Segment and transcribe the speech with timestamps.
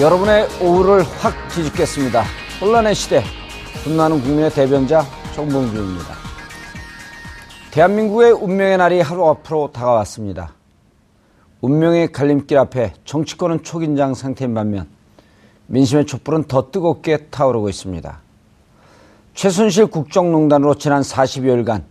[0.00, 2.22] 여러분의 오후를 확 뒤집겠습니다.
[2.60, 3.24] 혼란의 시대,
[3.82, 5.02] 분노하는 국민의 대변자
[5.34, 6.14] 정봉주입니다.
[7.72, 10.54] 대한민국의 운명의 날이 하루 앞으로 다가왔습니다.
[11.60, 14.86] 운명의 갈림길 앞에 정치권은 초긴장 상태인 반면
[15.66, 18.20] 민심의 촛불은 더 뜨겁게 타오르고 있습니다.
[19.34, 21.82] 최순실 국정농단으로 지난 40여일간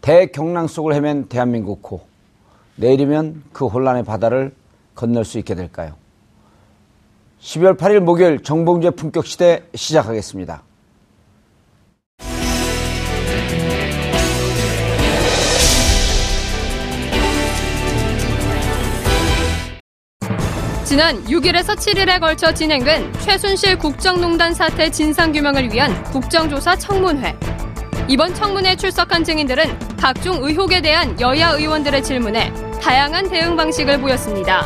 [0.00, 2.00] 대경랑 속을 헤맨 대한민국 호.
[2.76, 4.54] 내일이면 그 혼란의 바다를
[4.94, 6.02] 건널 수 있게 될까요?
[7.44, 10.62] 12월 8일 목요일 정봉주의 품격 시대 시작하겠습니다.
[20.84, 27.36] 지난 6일에서 7일에 걸쳐 진행된 최순실 국정농단 사태 진상규명을 위한 국정조사 청문회.
[28.08, 34.64] 이번 청문회에 출석한 증인들은 각종 의혹에 대한 여야 의원들의 질문에 다양한 대응 방식을 보였습니다.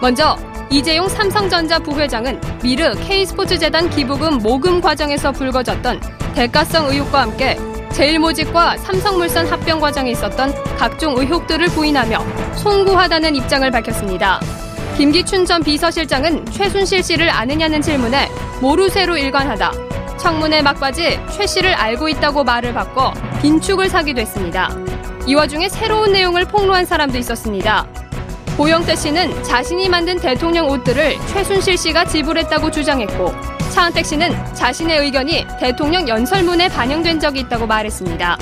[0.00, 0.36] 먼저
[0.72, 6.00] 이재용 삼성전자 부회장은 미르 K스포츠재단 기부금 모금 과정에서 불거졌던
[6.34, 7.58] 대가성 의혹과 함께
[7.92, 12.24] 제일모직과 삼성물산 합병 과정에 있었던 각종 의혹들을 부인하며
[12.54, 14.40] 송구하다는 입장을 밝혔습니다.
[14.96, 18.28] 김기춘 전 비서실장은 최순실 씨를 아느냐는 질문에
[18.60, 19.72] 모르쇠로 일관하다.
[20.18, 23.12] 청문회 막바지 최 씨를 알고 있다고 말을 바꿔
[23.42, 24.70] 빈축을 사기도 했습니다.
[25.26, 27.88] 이 와중에 새로운 내용을 폭로한 사람도 있었습니다.
[28.56, 33.32] 고영태 씨는 자신이 만든 대통령 옷들을 최순실 씨가 지불했다고 주장했고
[33.70, 38.38] 차은택 씨는 자신의 의견이 대통령 연설문에 반영된 적이 있다고 말했습니다.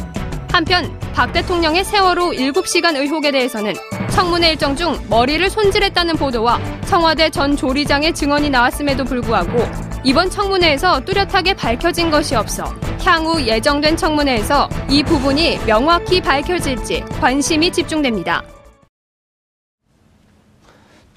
[0.50, 3.74] 한편 박 대통령의 세월호 7시간 의혹에 대해서는
[4.10, 9.58] 청문회 일정 중 머리를 손질했다는 보도와 청와대 전 조리장의 증언이 나왔음에도 불구하고
[10.02, 12.64] 이번 청문회에서 뚜렷하게 밝혀진 것이 없어
[13.04, 18.42] 향후 예정된 청문회에서 이 부분이 명확히 밝혀질지 관심이 집중됩니다.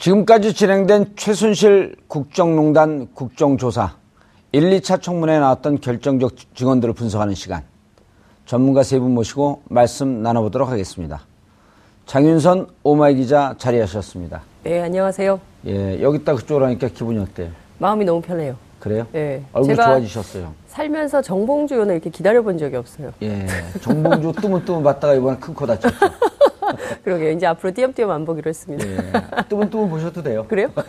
[0.02, 3.98] 지금까지 진행된 최순실 국정농단 국정조사
[4.52, 7.62] 1, 2차 청문회에 나왔던 결정적 증언들을 분석하는 시간.
[8.48, 11.22] 전문가 세 분 모시고 말씀 나눠보도록 하겠습니다.
[12.08, 14.42] 장윤선 오마이 기자 자리하셨습니다.
[14.64, 15.40] 네, 안녕하세요.
[15.68, 17.50] 예, 여기 딱 그쪽으로 하니까 기분이 어때요?
[17.78, 18.56] 마음이 너무 편해요.
[18.80, 19.06] 그래요?
[19.12, 19.44] 네.
[19.54, 20.52] 얼굴 좋아지셨어요.
[20.68, 23.14] 살면서 정봉주 의원을 이렇게 기다려본 적이 없어요.
[23.22, 23.46] 예,
[23.82, 25.96] 정봉주 뜨문뜨문 봤다가 이번에 큰 코 다쳤죠.
[27.04, 27.32] 그러게요.
[27.32, 28.86] 이제 앞으로 띄엄띄엄 안 보기로 했습니다.
[28.88, 29.12] 예,
[29.50, 30.46] 뜨문뜨문 보셔도 돼요.
[30.48, 30.70] 그래요?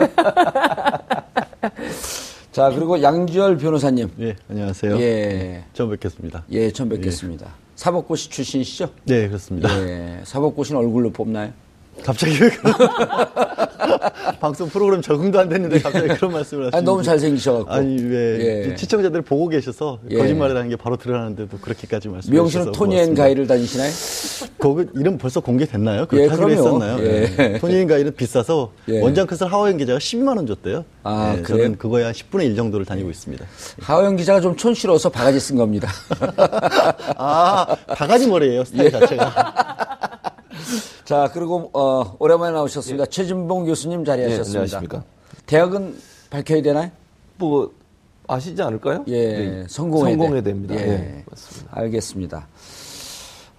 [2.52, 4.10] 자, 그리고 양지열 변호사님.
[4.20, 4.98] 예, 안녕하세요.
[5.00, 6.44] 예, 처음 뵙겠습니다.
[6.50, 7.46] 예, 처음 뵙겠습니다.
[7.76, 8.90] 사법고시 출신이시죠?
[9.04, 9.68] 네, 그렇습니다.
[9.80, 11.52] 예, 사법고시는 얼굴로 뽑나요?
[12.04, 12.74] 갑자기 왜 그런
[14.40, 17.70] 방송 프로그램 적응도 안 됐는데 갑자기 그런 말씀을 하시는 아니, 너무 잘생기셔갖고.
[17.70, 18.76] 아니 왜 예.
[18.76, 20.18] 시청자들이 보고 계셔서 예.
[20.18, 23.14] 거짓말이라는 게 바로 드러나는데도 그렇게까지 말씀해 미용실은 토니앤.
[23.14, 23.90] 가이를 다니시나요?
[24.58, 26.02] 거기 이름 벌써 공개됐나요?
[26.02, 26.66] 예, 그렇게 하기로 그럼요.
[26.66, 26.98] 했었나요?
[27.06, 27.36] 예.
[27.36, 27.58] 네.
[27.58, 29.00] 토니앤 가이는 비싸서 예.
[29.00, 30.84] 원장 컷을 하와이안 기자가 12만 원 줬대요.
[31.04, 31.42] 아, 네?
[31.42, 33.44] 저는 그거에 한 10분의 1 정도를 다니고 있습니다.
[33.80, 35.88] 하호영 기자가 좀 촌스러워서 바가지 쓴 겁니다.
[37.16, 40.20] 아, 바가지 머리예요 스타일 자체가.
[41.04, 43.06] 자, 그리고 어, 오랜만에 나오셨습니다.
[43.06, 44.52] 최진봉 교수님 자리하셨습니다.
[44.52, 45.04] 네, 안녕하십니까.
[45.46, 45.96] 대학은
[46.30, 46.90] 밝혀야 되나요?
[47.36, 47.72] 뭐
[48.28, 49.04] 아시지 않을까요?
[49.08, 49.64] 예, 네.
[49.68, 50.50] 성공해야, 성공해야 돼.
[50.50, 50.74] 됩니다.
[50.74, 51.70] 예, 네, 맞습니다.
[51.76, 52.46] 알겠습니다.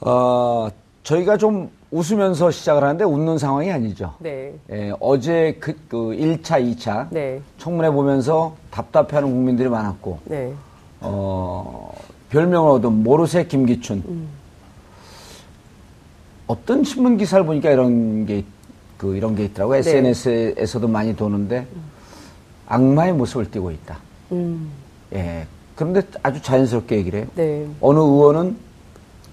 [0.01, 0.69] 어,
[1.03, 4.13] 저희가 좀 웃으면서 시작을 하는데 웃는 상황이 아니죠.
[4.19, 4.53] 네.
[4.71, 7.41] 예, 어제 그, 그 1차, 2차 네.
[7.57, 10.53] 청문회 보면서 답답해하는 국민들이 많았고 네.
[11.01, 11.93] 어,
[12.29, 14.27] 별명을 얻은 모르쇠 김기춘.
[16.47, 18.43] 어떤 신문 기사를 보니까 이런 게,
[18.97, 19.81] 그, 이런 게 있더라고요.
[19.81, 19.89] 네.
[19.89, 21.65] SNS에서도 많이 도는데,
[22.67, 23.97] 악마의 모습을 띠고 있다.
[24.31, 24.69] 음.
[25.13, 25.45] 예.
[25.75, 27.27] 그런데 아주 자연스럽게 얘기를 해요.
[27.35, 27.67] 네.
[27.81, 28.55] 어느 의원은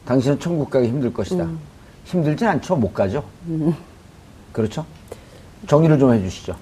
[0.05, 1.45] 당신은 천국 가기 힘들 것이다.
[1.45, 1.59] 음.
[2.05, 2.77] 힘들진 않죠.
[2.77, 3.23] 못 가죠.
[4.53, 4.85] 그렇죠?
[5.67, 6.57] 정리를 좀 해주시죠.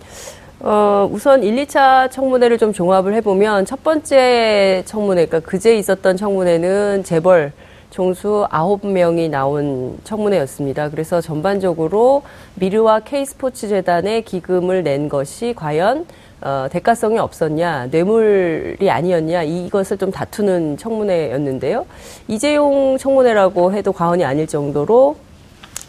[0.61, 7.05] 어, 우선 1, 2차 청문회를 좀 종합을 해보면 첫 번째 청문회, 그러니까 그제 있었던 청문회는
[7.05, 7.53] 재벌
[7.91, 10.91] 종수 9명이 나온 청문회였습니다.
[10.91, 12.23] 그래서 전반적으로
[12.55, 16.07] 미르와 K스포츠 재단에 기금을 낸 것이 과연
[16.41, 21.85] 어, 대가성이 없었냐, 뇌물이 아니었냐, 이것을 좀 다투는 청문회였는데요.
[22.29, 25.17] 이재용 청문회라고 해도 과언이 아닐 정도로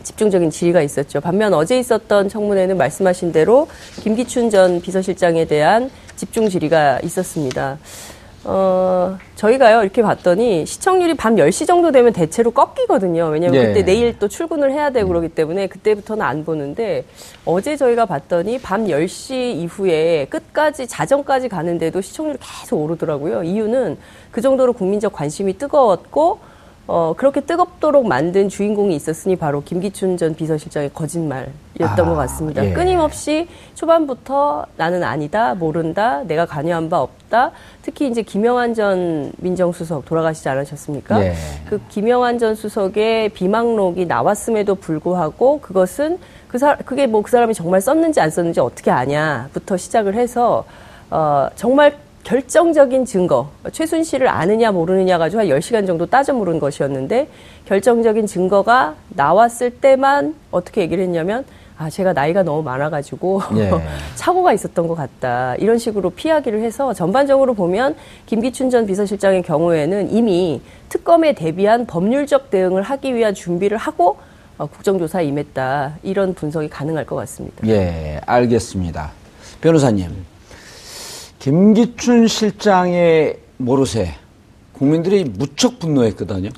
[0.02, 1.22] 집중적인 질의가 있었죠.
[1.22, 3.68] 반면 어제 있었던 청문회는 말씀하신 대로
[4.02, 7.78] 김기춘 전 비서실장에 대한 집중 질의가 있었습니다.
[8.46, 13.28] 어, 저희가요, 이렇게 봤더니 시청률이 밤 10시 정도 되면 대체로 꺾이거든요.
[13.28, 13.68] 왜냐면 네.
[13.68, 17.04] 그때 내일 또 출근을 해야 되고 그러기 때문에 그때부터는 안 보는데
[17.46, 23.44] 어제 저희가 봤더니 밤 10시 이후에 끝까지, 자정까지 가는데도 시청률이 계속 오르더라고요.
[23.44, 23.98] 이유는
[24.32, 26.40] 그 정도로 국민적 관심이 뜨거웠고
[26.92, 32.66] 어, 그렇게 뜨겁도록 만든 주인공이 있었으니 바로 김기춘 전 비서실장의 거짓말이었던 아, 것 같습니다.
[32.66, 32.74] 예.
[32.74, 37.52] 끊임없이 초반부터 나는 아니다, 모른다, 내가 관여한 바 없다.
[37.84, 41.24] 특히 이제 김영환 전 민정수석 돌아가시지 않으셨습니까?
[41.24, 41.36] 예.
[41.70, 47.82] 그 김영환 전 수석의 비망록이 나왔음에도 불구하고 그것은 그 사, 그게 뭐 그 사람이 정말
[47.82, 50.66] 썼는지 안 썼는지 어떻게 아냐부터 시작을 해서
[51.12, 57.28] 어, 정말 결정적인 증거, 최순실을 아느냐 모르느냐 가지고 한 10시간 정도 따져 물은 것이었는데
[57.66, 61.46] 결정적인 증거가 나왔을 때만 어떻게 얘기를 했냐면
[61.78, 63.72] 아, 제가 나이가 너무 많아가지고 예.
[64.16, 65.56] 사고가 있었던 것 같다.
[65.56, 67.96] 이런 식으로 피하기를 해서 전반적으로 보면
[68.26, 74.18] 김기춘 전 비서실장의 경우에는 이미 특검에 대비한 법률적 대응을 하기 위한 준비를 하고
[74.58, 76.00] 어, 국정조사에 임했다.
[76.04, 77.66] 이런 분석이 가능할 것 같습니다.
[77.66, 79.12] 예, 알겠습니다.
[79.62, 80.26] 변호사님,
[81.40, 84.14] 김기춘 실장의 모르쇠
[84.74, 86.50] 국민들이 무척 분노했거든요.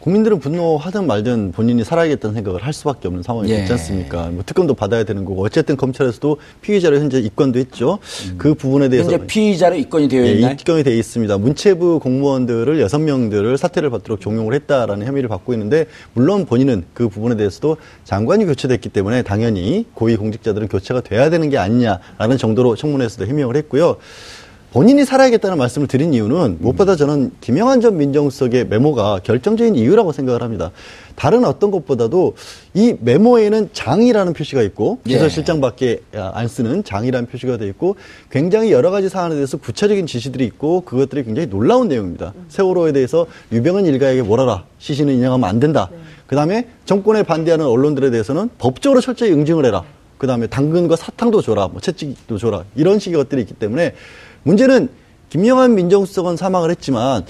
[0.00, 3.58] 국민들은 분노하든 말든 본인이 살아야겠다는 생각을 할 수밖에 없는 상황이 예.
[3.58, 4.30] 됐지 않습니까?
[4.30, 7.98] 뭐 특검도 받아야 되는 거고 어쨌든 검찰에서도 피의자로 현재 입건도 했죠.
[8.38, 10.52] 그 부분에 대해서 현재 피의자로 입건이 되어 예, 있나요?
[10.58, 11.36] 입건이 돼 있습니다.
[11.36, 17.36] 문체부 공무원들을 여섯 명들을 사퇴를 받도록 종용을 했다라는 혐의를 받고 있는데 물론 본인은 그 부분에
[17.36, 23.54] 대해서도 장관이 교체됐기 때문에 당연히 고위 공직자들은 교체가 돼야 되는 게 아니냐라는 정도로 청문회에서도 해명을
[23.56, 23.96] 했고요.
[24.72, 30.70] 본인이 살아야겠다는 말씀을 드린 이유는 무엇보다 저는 김영한 전 민정수석의 메모가 결정적인 이유라고 생각을 합니다.
[31.16, 32.36] 다른 어떤 것보다도
[32.74, 35.14] 이 메모에는 장이라는 표시가 있고 예.
[35.14, 37.96] 비서실장밖에 안 쓰는 장이라는 표시가 되어 있고
[38.30, 42.32] 굉장히 여러 가지 사안에 대해서 구체적인 지시들이 있고 그것들이 굉장히 놀라운 내용입니다.
[42.48, 44.64] 세월호에 대해서 유병헌 일가에게 몰아라.
[44.78, 45.90] 시신을 인양하면 안 된다.
[46.28, 49.82] 그다음에 정권에 반대하는 언론들에 대해서는 법적으로 철저히 응징을 해라.
[50.16, 51.68] 그다음에 당근과 사탕도 줘라.
[51.68, 52.64] 뭐 채찍도 줘라.
[52.76, 53.94] 이런 식의 것들이 있기 때문에
[54.42, 54.88] 문제는
[55.28, 57.24] 김영환 민정수석은 사망을 했지만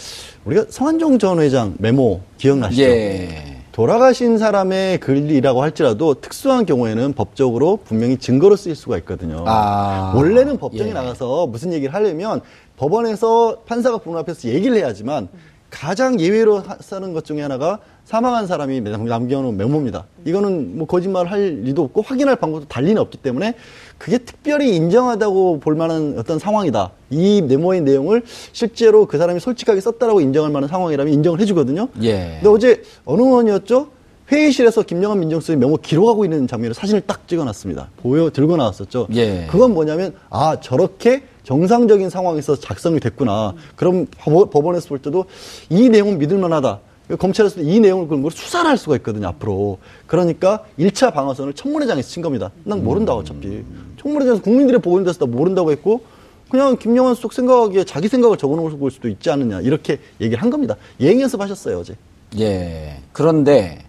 [0.45, 2.83] 우리가 성한종 전 회장 메모 기억나시죠?
[2.83, 3.57] 예.
[3.73, 9.45] 돌아가신 사람의 글이라고 할지라도 특수한 경우에는 법적으로 분명히 증거로 쓰일 수가 있거든요.
[9.47, 10.13] 아.
[10.17, 10.95] 원래는 법정에 예.
[10.95, 12.41] 나가서 무슨 얘기를 하려면
[12.77, 15.29] 법원에서 판사가 부문 앞에서 얘기를 해야지만
[15.71, 17.79] 가장 예외로 하- 쓰는 것 중에 하나가
[18.11, 20.05] 사망한 사람이 남- 남겨놓은 메모입니다.
[20.25, 23.55] 이거는 뭐 거짓말 할 리도 없고 확인할 방법도 달리는 없기 때문에
[23.99, 26.91] 그게 특별히 인정하다고 볼 만한 어떤 상황이다.
[27.11, 31.87] 이 메모의 내용을 실제로 그 사람이 솔직하게 썼다라고 인정할 만한 상황이라면 인정을 해주거든요.
[32.03, 32.39] 예.
[32.43, 33.87] 근데 어제 어느 의원이었죠?
[34.33, 37.91] 회의실에서 김영환 민정수석이 메모 기록하고 있는 장면을 사진을 딱 찍어놨습니다.
[38.03, 39.07] 보여 들고 나왔었죠.
[39.15, 39.47] 예.
[39.49, 43.55] 그건 뭐냐면 아 저렇게 정상적인 상황에서 작성이 됐구나.
[43.77, 45.27] 그럼 법- 법원에서 볼 때도
[45.69, 46.81] 이 내용은 믿을 만하다.
[47.17, 49.79] 검찰에서도 이 내용을 걸 수사를 할 수가 있거든요, 앞으로.
[50.07, 52.51] 그러니까 1차 방어선을 청문회장에서 친 겁니다.
[52.65, 53.65] 난 모른다, 어차피.
[54.01, 56.03] 청문회장에서 국민들의 보고인 데서 나 모른다고 했고,
[56.51, 59.61] 그냥 김영환 수석 생각하기에 자기 생각을 적어놓을 걸 수도 있지 않느냐.
[59.61, 60.77] 이렇게 얘기를 한 겁니다.
[61.01, 61.95] 예행 연습하셨어요, 어제.
[62.39, 62.99] 예.
[63.13, 63.85] 그런데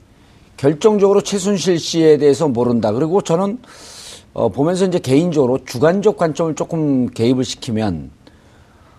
[0.58, 2.92] 결정적으로 최순실 씨에 대해서 모른다.
[2.92, 3.60] 그리고 저는
[4.34, 8.12] 어, 보면서 이제 개인적으로 주관적 관점을 조금 개입을 시키면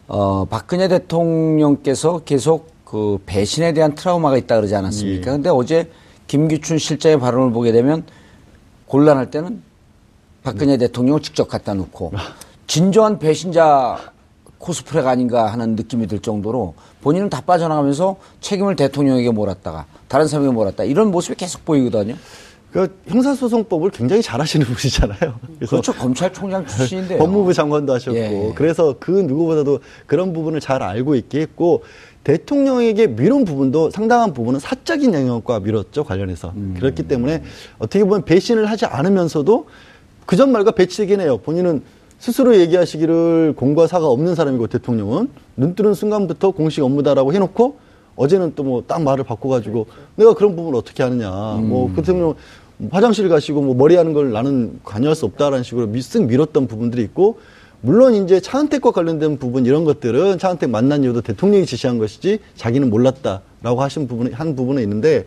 [0.09, 5.31] 어, 박근혜 대통령께서 계속 그 배신에 대한 트라우마가 있다 그러지 않았습니까?
[5.31, 5.35] 예.
[5.35, 5.91] 근데 어제
[6.27, 8.05] 김기춘 실장의 발언을 보게 되면
[8.85, 9.63] 곤란할 때는
[10.43, 12.13] 박근혜 대통령을 직접 갖다 놓고
[12.67, 13.99] 진정한 배신자
[14.59, 20.85] 코스프레가 아닌가 하는 느낌이 들 정도로 본인은 다 빠져나가면서 책임을 대통령에게 몰았다가 다른 사람에게 몰았다
[20.85, 22.17] 이런 모습이 계속 보이거든요.
[22.73, 25.35] 그 형사소송법을 굉장히 잘하시는 분이잖아요.
[25.69, 25.93] 그렇죠.
[25.93, 27.19] 검찰총장 출신인데요.
[27.19, 28.53] 법무부 장관도 하셨고 예.
[28.55, 31.85] 그래서 그 누구보다도 그런 부분을 잘 알고 있게 했고
[32.25, 36.53] 대통령에게 미룬 부분도 상당한 부분은 사적인 영역과 미뤘죠 관련해서.
[36.55, 36.75] 음.
[36.79, 37.43] 그렇기 때문에
[37.79, 39.67] 어떻게 보면 배신을 하지 않으면서도
[40.27, 41.39] 그전 말과 배치되긴 해요.
[41.39, 41.83] 본인은
[42.19, 45.29] 스스로 얘기하시기를 공과 사가 없는 사람이고 대통령은.
[45.57, 47.77] 눈 뜨는 순간부터 공식 업무다라고 해놓고
[48.15, 49.87] 어제는 또 뭐 딱 말을 바꿔가지고
[50.17, 51.29] 내가 그런 부분을 어떻게 하느냐.
[51.61, 51.95] 뭐 음.
[51.95, 52.35] 그 대통령
[52.91, 57.03] 화장실 가시고 뭐 머리 하는 걸 나는 관여할 수 없다라는 식으로 미- 쓱 밀었던 부분들이
[57.03, 57.39] 있고
[57.83, 63.83] 물론 이제 차은택과 관련된 부분 이런 것들은 차은택 만난 이유도 대통령이 지시한 것이지 자기는 몰랐다라고
[63.83, 65.27] 하신 부분이 한 부분은 있는데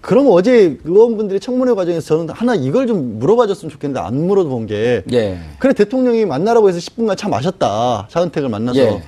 [0.00, 5.38] 그럼 어제 의원분들이 청문회 과정에서 저는 하나 이걸 좀 물어봐줬으면 좋겠는데 안 물어본 게 예.
[5.58, 9.02] 그래 대통령이 만나라고 해서 10분간 차 마셨다 차은택을 만나서 예.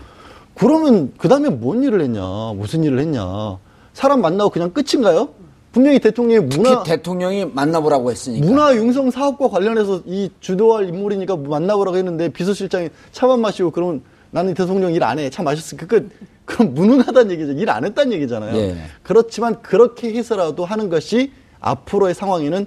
[0.55, 2.23] 그러면 그 다음에 뭔 일을 했냐
[2.57, 3.59] 무슨 일을 했냐
[3.95, 5.31] 사람 만나고 그냥 끝인가요?
[5.77, 8.47] 분명히 대통령이 특히 문화 대통령이 만나보라고 했으니까.
[8.47, 14.95] 문화 융성 사업과 관련해서 이 주도할 인물이니까 만나보라고 했는데 비서실장이 차만 마시고 그러면 나는 대통령
[14.95, 15.29] 일 안 해.
[15.29, 16.09] 차 마셨으니까 끝.
[16.47, 17.53] 그럼 무능하다는 얘기죠.
[17.53, 18.57] 일 안 했다는 얘기잖아요.
[18.57, 18.77] 예.
[19.03, 22.65] 그렇지만 그렇게 해서라도 하는 것이 앞으로의 상황에는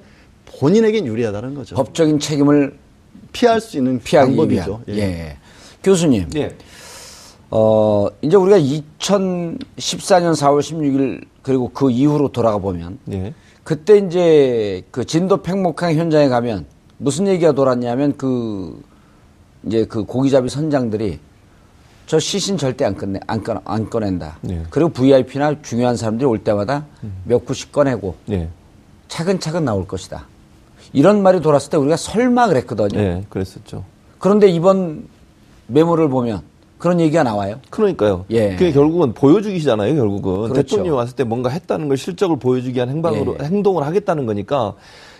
[0.60, 1.76] 본인에겐 유리하다는 거죠.
[1.78, 2.78] 법적인 책임을
[3.34, 4.82] 피할 수 있는 피하기 방법이죠.
[4.86, 5.00] 위한.
[5.00, 5.38] 예.
[5.84, 6.28] 교수님.
[6.36, 6.56] 예.
[7.50, 13.34] 어, 이제 우리가 2014년 4월 16일 그리고 그 이후로 돌아가 보면 예.
[13.64, 16.68] 그때 이제 그 진도 팽목항 현장에 가면
[17.00, 18.80] 무슨 얘기가 돌았냐면 그
[19.66, 21.18] 이제 그 고기잡이 선장들이
[22.06, 24.38] 저 시신 절대 안 꺼내 안, 꺼, 안 꺼낸다.
[24.42, 24.62] 네.
[24.70, 26.86] 그리고 VIP나 중요한 사람들이 올 때마다
[27.24, 28.48] 몇 구씩 꺼내고 예.
[29.08, 30.28] 차근차근 나올 것이다.
[30.94, 33.00] 이런 말이 돌았을 때 우리가 설마 그랬거든요.
[33.00, 33.26] 예.
[33.28, 33.86] 그랬었죠.
[34.20, 35.08] 그런데 이번
[35.66, 36.44] 메모를 보면
[36.80, 37.60] 그런 얘기가 나와요.
[37.70, 38.26] 그러니까요.
[38.32, 38.56] 예.
[38.56, 40.50] 그게 결국은 보여주기잖아요, 결국은.
[40.50, 40.54] 그렇죠.
[40.54, 43.46] 대통령이 왔을 때 뭔가 했다는 걸 실적을 보여주기 위한 행방으로, 예.
[43.46, 44.74] 행동을 하겠다는 거니까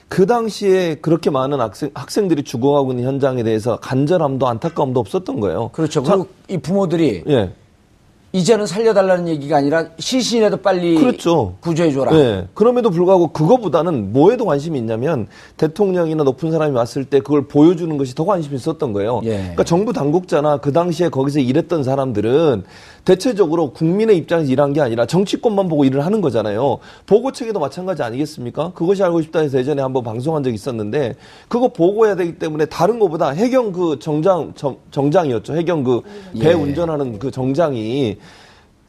[0.08, 5.70] 그 당시에 그렇게 많은 학생, 학생들이 죽어가고 있는 현장에 대해서 간절함도 안타까움도 없었던 거예요.
[5.74, 6.02] 그렇죠.
[6.02, 7.52] 자, 그리고 이 부모들이 예.
[8.32, 11.56] 이제는 살려달라는 얘기가 아니라 시신이라도 빨리 그렇죠.
[11.62, 12.16] 구조해줘라.
[12.16, 12.48] 예.
[12.54, 18.26] 그럼에도 불구하고 그거보다는 뭐에도 관심이 있냐면 대통령이나 높은 사람이 왔을 때 그걸 보여주는 것이 더
[18.26, 19.22] 관심이 있었던 거예요.
[19.24, 19.38] 예.
[19.38, 22.64] 그러니까 정부 당국자나 그 당시에 거기서 일했던 사람들은
[23.06, 26.78] 대체적으로 국민의 입장에서 일한 게 아니라 정치권만 보고 일을 하는 거잖아요.
[27.08, 28.74] 보고 체계도 마찬가지 아니겠습니까?
[28.76, 31.16] 그것이 알고 싶다 해서 예전에 한번 방송한 적이 있었는데
[31.48, 35.56] 그거 보고해야 되기 때문에 다른 것보다 해경 그 정장 정, 정장이었죠.
[35.56, 36.04] 해경 그배
[36.36, 36.54] 예.
[36.54, 38.18] 운전하는 그 정장이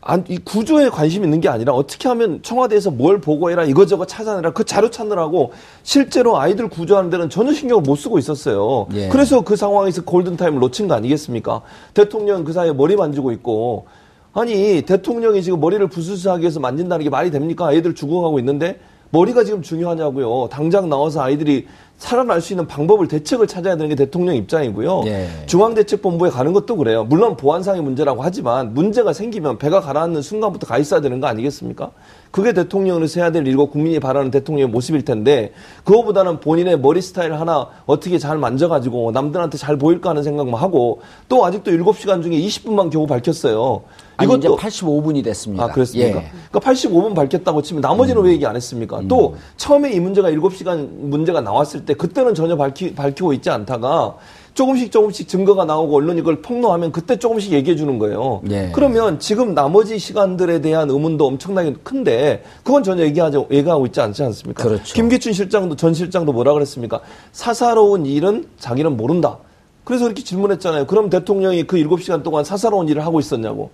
[0.02, 4.64] 안, 이 구조에 관심 있는 게 아니라 어떻게 하면 청와대에서 뭘 보고해라 이거저거 찾아내라 그
[4.64, 5.52] 자료 찾느라고
[5.82, 8.86] 실제로 아이들 구조하는 데는 전혀 신경을 못 쓰고 있었어요.
[8.94, 9.08] 예.
[9.08, 11.60] 그래서 그 상황에서 골든타임을 놓친 거 아니겠습니까?
[11.92, 13.86] 대통령 그 사이에 머리 만지고 있고
[14.32, 17.66] 아니 대통령이 지금 머리를 부스스하게 해서 만진다는 게 말이 됩니까?
[17.66, 18.78] 아이들 죽어가고 있는데
[19.10, 20.48] 머리가 지금 중요하냐고요.
[20.50, 21.66] 당장 나와서 아이들이
[22.00, 25.02] 살아날 수 있는 방법을 대책을 찾아야 되는 게 대통령 입장이고요.
[25.04, 25.28] 예.
[25.46, 27.04] 중앙대책본부에 가는 것도 그래요.
[27.04, 31.92] 물론 보안상의 문제라고 하지만 문제가 생기면 배가 가라앉는 순간부터 가 있어야 되는 거 아니겠습니까?
[32.30, 35.52] 그게 대통령으로서 해야 될 일이고 국민이 바라는 대통령의 모습일 텐데
[35.84, 41.44] 그거보다는 본인의 머리 스타일 하나 어떻게 잘 만져가지고 남들한테 잘 보일까 하는 생각만 하고 또
[41.44, 43.82] 아직도 7시간 중에 20분만 겨우 밝혔어요.
[44.16, 45.64] 아니, 이제 이것도 85분이 됐습니다.
[45.64, 46.18] 아, 그렇습니까?
[46.18, 46.30] 예.
[46.50, 49.00] 그러니까 85분 밝혔다고 치면 나머지는 왜 얘기 안 했습니까?
[49.08, 54.16] 또 처음에 이 문제가 7시간 문제가 나왔을 때 그때는 전혀 밝히, 밝히고 있지 않다가
[54.60, 58.42] 조금씩 조금씩 증거가 나오고 언론이 그걸 폭로하면 그때 조금씩 얘기해 주는 거예요.
[58.50, 58.70] 예.
[58.74, 64.62] 그러면 지금 나머지 시간들에 대한 의문도 엄청나게 큰데 그건 전혀 얘기하지, 얘기하고 있지 않지 않습니까?
[64.62, 64.94] 그렇죠.
[64.94, 67.00] 김기춘 실장도 전 실장도 뭐라 그랬습니까?
[67.32, 69.38] 사사로운 일은 자기는 모른다.
[69.84, 70.86] 그래서 이렇게 질문했잖아요.
[70.86, 73.70] 그럼 대통령이 그 7시간 동안 사사로운 일을 하고 있었냐고.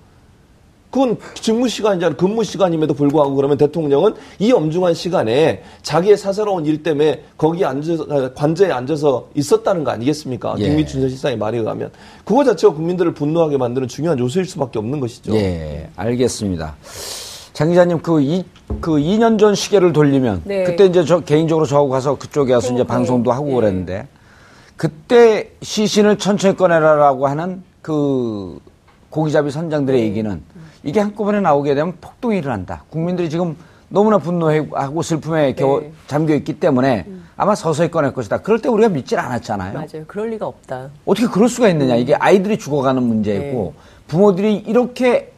[0.97, 2.17] 그건 직무 시간이잖아요.
[2.17, 8.31] 근무 시간임에도 불구하고 그러면 대통령은 이 엄중한 시간에 자기의 사사로운 일 때문에 거기 앉아서 아,
[8.33, 10.55] 관저에 앉아서 있었다는 거 아니겠습니까?
[10.59, 10.69] 예.
[10.69, 11.91] 김기춘 전 실장의 말에 의하면
[12.25, 15.35] 그거 자체가 국민들을 분노하게 만드는 중요한 요소일 수밖에 없는 것이죠.
[15.35, 16.77] 예, 알겠습니다.
[17.53, 18.45] 장 기자님 그 이,
[18.81, 20.65] 그 2년 전 시계를 돌리면 네.
[20.65, 22.97] 그때 이제 저 개인적으로 저하고 가서 그쪽에 가서 이제 그러니까요.
[22.97, 23.55] 방송도 하고 예.
[23.57, 24.09] 그랬는데
[24.79, 28.59] 그때 시신을 천천히 꺼내라라고 하는 그
[29.11, 30.07] 고기잡이 선장들의 네.
[30.07, 30.43] 얘기는
[30.83, 32.85] 이게 한꺼번에 나오게 되면 폭동이 일어난다.
[32.91, 33.57] 국민들이 지금
[33.89, 35.65] 너무나 분노하고 슬픔에 네.
[35.65, 35.93] 음.
[36.07, 38.39] 잠겨 있기 때문에 아마 서서히 꺼낼 것이다.
[38.39, 39.75] 그럴 때 우리가 믿질 않았잖아요.
[39.75, 40.05] 맞아요.
[40.07, 40.91] 그럴 리가 없다.
[41.05, 41.97] 어떻게 그럴 수가 있느냐.
[41.97, 43.83] 이게 아이들이 죽어가는 문제고 네.
[44.09, 45.33] 부모들이 이렇게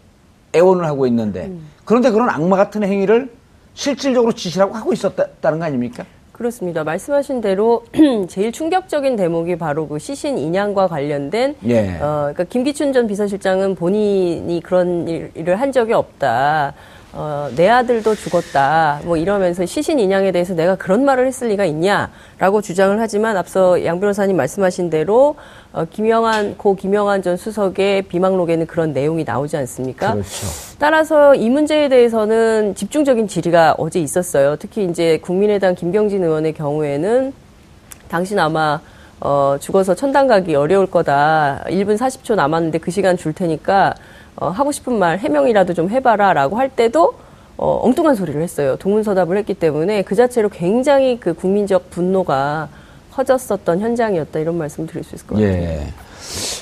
[0.54, 1.52] 애원을 하고 있는데
[1.84, 3.30] 그런데 그런 악마 같은 행위를
[3.74, 6.04] 실질적으로 지시라고 하고 있었다는 거 아닙니까?
[6.38, 6.84] 그렇습니다.
[6.84, 7.82] 말씀하신 대로
[8.28, 11.96] 제일 충격적인 대목이 바로 그 시신 인양과 관련된 예.
[12.00, 16.74] 어, 그러니까 김기춘 전 비서실장은 본인이 그런 일- 일을 한 적이 없다.
[17.20, 19.00] 어, 내 아들도 죽었다.
[19.02, 23.98] 뭐 이러면서 시신 인양에 대해서 내가 그런 말을 했을 리가 있냐라고 주장을 하지만 앞서 양
[23.98, 25.34] 변호사님 말씀하신 대로
[25.72, 30.12] 어, 김영한 고 김영한 전 수석의 비망록에는 그런 내용이 나오지 않습니까?
[30.12, 30.46] 그렇죠.
[30.78, 34.54] 따라서 이 문제에 대해서는 집중적인 질의가 어제 있었어요.
[34.54, 37.32] 특히 이제 국민의당 김경진 의원의 경우에는
[38.06, 38.80] 당신 아마
[39.20, 41.64] 어, 죽어서 천당 가기 어려울 거다.
[41.66, 43.94] 1분 40초 남았는데 그 시간 줄 테니까
[44.40, 47.14] 어, 하고 싶은 말 해명이라도 좀 해봐라라고 할 때도
[47.56, 48.76] 어, 엉뚱한 소리를 했어요.
[48.76, 52.68] 동문서답을 했기 때문에 그 자체로 굉장히 그 국민적 분노가
[53.12, 55.50] 커졌었던 현장이었다 이런 말씀 을 드릴 수 있을 것 같아요.
[55.52, 55.92] 예.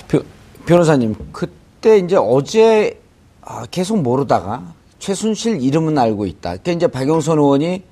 [0.09, 0.25] 변-
[0.65, 2.99] 변호사님, 그때 이제 어제
[3.43, 6.57] 아, 계속 모르다가 최순실 이름은 알고 있다.
[6.57, 7.83] 그러니까 이제 박영선 의원이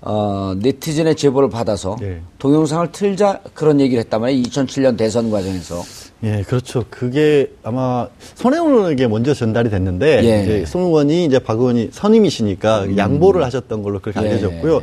[0.00, 2.20] 어, 네티즌의 제보를 받아서 예.
[2.38, 4.44] 동영상을 틀자 그런 얘기를 했단 말이에요.
[4.44, 5.82] 2007년 대선 과정에서.
[6.24, 6.84] 예, 그렇죠.
[6.90, 10.42] 그게 아마 손혜원 의원에게 먼저 전달이 됐는데 예.
[10.42, 14.28] 이제 손 의원이 이제 박 의원이 선임이시니까 양보를 하셨던 걸로 그렇게 예.
[14.28, 14.82] 알려졌고요.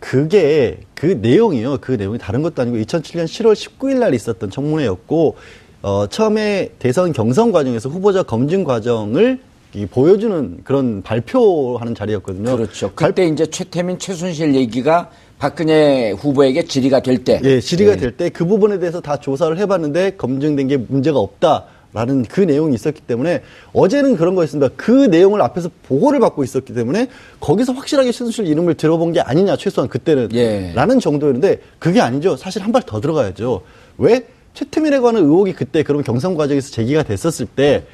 [0.00, 1.78] 그게 그 내용이요.
[1.80, 5.36] 그 내용이 다른 것도 아니고 2007년 7월 19일 날 있었던 청문회였고
[5.82, 9.38] 어, 처음에 대선 경선 과정에서 후보자 검증 과정을
[9.74, 12.56] 이 보여주는 그런 발표하는 자리였거든요.
[12.56, 12.92] 그렇죠.
[12.94, 17.40] 그때 이제 최태민, 최순실 얘기가 박근혜 후보에게 질의가 될 때.
[17.44, 22.40] 예, 질의가 될때 그 부분에 대해서 다 조사를 해봤는데 검증된 게 문제가 없다 라는 그
[22.40, 24.72] 내용이 있었기 때문에 어제는 그런 거였습니다.
[24.76, 27.08] 그 내용을 앞에서 보고를 받고 있었기 때문에
[27.40, 30.72] 거기서 확실하게 최순실 이름을 들어본 게 아니냐 최소한 그때는 예.
[30.74, 32.36] 라는 정도였는데 그게 아니죠.
[32.36, 33.62] 사실 한 발 더 들어가야죠.
[33.98, 37.84] 왜 최태민에 관한 의혹이 그때 그런 경선 과정에서 제기가 됐었을 때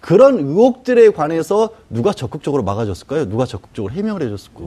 [0.00, 3.28] 그런 의혹들에 관해서 누가 적극적으로 막아줬을까요?
[3.28, 4.60] 누가 적극적으로 해명을 해줬을까?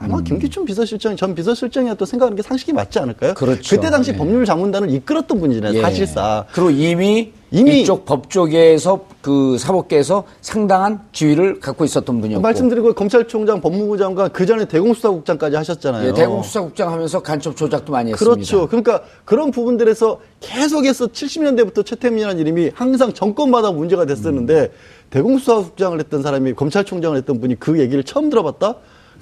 [0.00, 3.34] 아마 김기춘 비서실장이 전 비서실장이었던 생각하는 게 상식이 맞지 않을까요?
[3.34, 3.80] 그렇죠.
[3.80, 4.16] 때 당시 예.
[4.16, 5.82] 법률 자문단을 이끌었던 분이잖아요, 예.
[5.82, 6.44] 사실상.
[6.52, 12.40] 그리고 이미, 이미- 이쪽 법조계에서 그 사법계에서 상당한 지위를 갖고 있었던 분이었고.
[12.42, 16.08] 말씀드리고 검찰총장, 법무부 장관, 그 전에 대공수사국장까지 하셨잖아요.
[16.08, 18.34] 예, 대공수사국장 하면서 간첩 조작도 많이 했습니다.
[18.34, 18.68] 그렇죠.
[18.68, 24.70] 그러니까 그런 부분들에서 계속해서 70년대부터 최태민이라는 이름이 항상 정권마다 문제가 됐었는데
[25.10, 28.76] 대공수사국장을 했던 사람이 검찰총장을 했던 분이 그 얘기를 처음 들어봤다?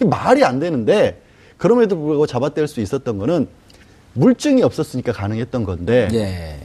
[0.05, 1.21] 말이 안 되는데
[1.57, 3.49] 그럼에도 불구하고 잡아뗄 수 있었던 거는
[4.15, 6.57] 물증이 없었으니까 가능했던 건데 예.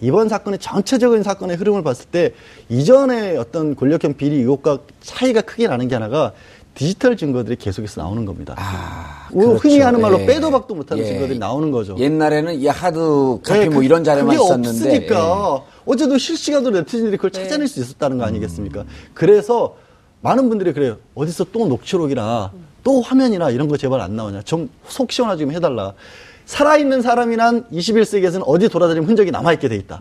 [0.00, 2.32] 이번 사건의 전체적인 사건의 흐름을 봤을 때
[2.68, 6.32] 이전의 어떤 권력형 비리 의혹과 차이가 크게 나는 게 하나가
[6.74, 8.54] 디지털 증거들이 계속해서 나오는 겁니다.
[8.56, 9.58] 아, 뭐 그렇죠.
[9.60, 10.26] 흔히 하는 말로 예.
[10.26, 11.06] 빼도 박도 못하는 예.
[11.08, 11.96] 증거들이 나오는 거죠.
[11.98, 14.68] 옛날에는 이 하드 카피 네, 뭐 그- 이런 자료만 있었는데.
[14.70, 18.84] 없으니까 어제도 실시간으로 네티즌들이 그걸 찾아낼 수 있었다는 거 아니겠습니까?
[19.12, 19.76] 그래서
[20.22, 20.96] 많은 분들이 그래요.
[21.14, 24.42] 어디서 또 녹취록이나 또 화면이나 이런 거 제발 안 나오냐.
[24.42, 25.92] 좀 속 시원하게 좀 해달라.
[26.46, 30.00] 살아있는 사람이란 21세기에서는 어디 돌아다니면 흔적이 남아있게 돼 있다.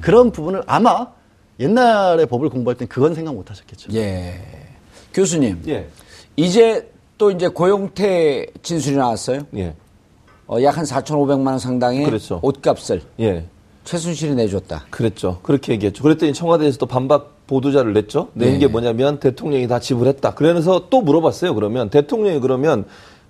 [0.00, 1.06] 그런 부분을 아마
[1.60, 3.90] 옛날에 법을 공부할 땐 그건 생각 못 하셨겠죠.
[3.94, 3.98] 예.
[4.00, 4.42] 예.
[5.14, 5.62] 교수님.
[5.68, 5.88] 예.
[6.36, 9.46] 이제 또 이제 고용태 진술이 나왔어요.
[9.56, 9.74] 예.
[10.48, 12.40] 어, 약 한 4,500만 원 상당의 그렇죠.
[12.42, 13.46] 옷값을 예.
[13.84, 14.86] 최순실이 내줬다.
[14.90, 15.38] 그랬죠.
[15.42, 16.02] 그렇게 얘기했죠.
[16.02, 18.28] 그랬더니 청와대에서 또 반박 보도자를 냈죠.
[18.34, 18.58] 낸 네.
[18.58, 20.34] 게 뭐냐면 대통령이 다 지불했다.
[20.34, 21.54] 그래서 또 물어봤어요.
[21.54, 22.84] 그러면 대통령이 그러면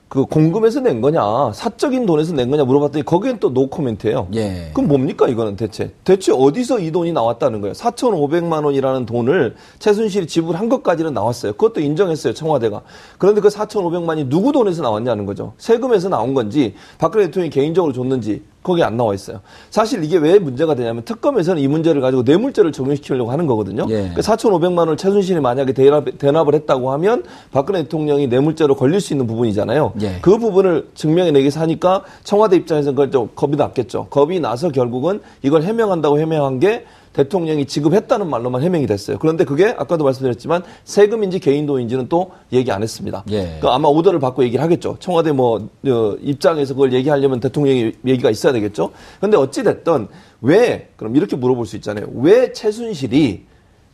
[0.08, 1.20] 그 공금에서 낸 거냐,
[1.52, 4.28] 사적인 돈에서 낸 거냐 물어봤더니 거기엔 또 노코멘트예요.
[4.34, 4.70] 예.
[4.72, 5.90] 그럼 뭡니까 이거는 대체?
[6.04, 7.72] 대체 어디서 이 돈이 나왔다는 거예요?
[7.72, 11.54] 4,500만 원이라는 돈을 최순실이 지불한 것까지는 나왔어요.
[11.54, 12.82] 그것도 인정했어요 청와대가.
[13.18, 15.54] 그런데 그 4,500만이 누구 돈에서 나왔냐는 거죠.
[15.58, 19.42] 세금에서 나온 건지 박근혜 대통령이 개인적으로 줬는지 거기 안 나와 있어요.
[19.70, 23.86] 사실 이게 왜 문제가 되냐면 특검에서는 이 문제를 가지고 뇌물죄를 적용시키려고 하는 거거든요.
[23.90, 24.10] 예.
[24.12, 29.14] 그 4,500만 원을 최순실이 만약에 대납, 대납 을 했다고 하면 박근혜 대통령이 뇌물죄로 걸릴 수
[29.14, 29.92] 있는 부분이잖아요.
[30.00, 30.18] 예.
[30.20, 34.08] 그 부분을 증명해내기 하니까 청와대 입장에서는 그걸 좀 겁이 났겠죠.
[34.10, 39.18] 겁이 나서 결국은 이걸 해명한다고 해명한 게 대통령이 지급했다는 말로만 해명이 됐어요.
[39.18, 43.24] 그런데 그게 아까도 말씀드렸지만 세금인지 개인도인지는 또 얘기 안 했습니다.
[43.30, 43.56] 예.
[43.60, 44.98] 그 아마 오더를 받고 얘기를 하겠죠.
[45.00, 48.90] 청와대 뭐 어, 입장에서 그걸 얘기하려면 대통령이 얘기가 있어야 되겠죠.
[49.18, 50.08] 그런데 어찌 됐든
[50.42, 52.06] 왜 그럼 이렇게 물어볼 수 있잖아요.
[52.16, 53.44] 왜 최순실이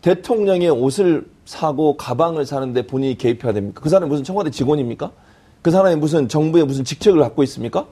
[0.00, 3.80] 대통령의 옷을 사고 가방을 사는데 본인이 개입해야 됩니까?
[3.80, 5.12] 그 사람이 무슨 청와대 직원입니까?
[5.62, 7.86] 그 사람이 무슨 정부의 무슨 직책을 갖고 있습니까?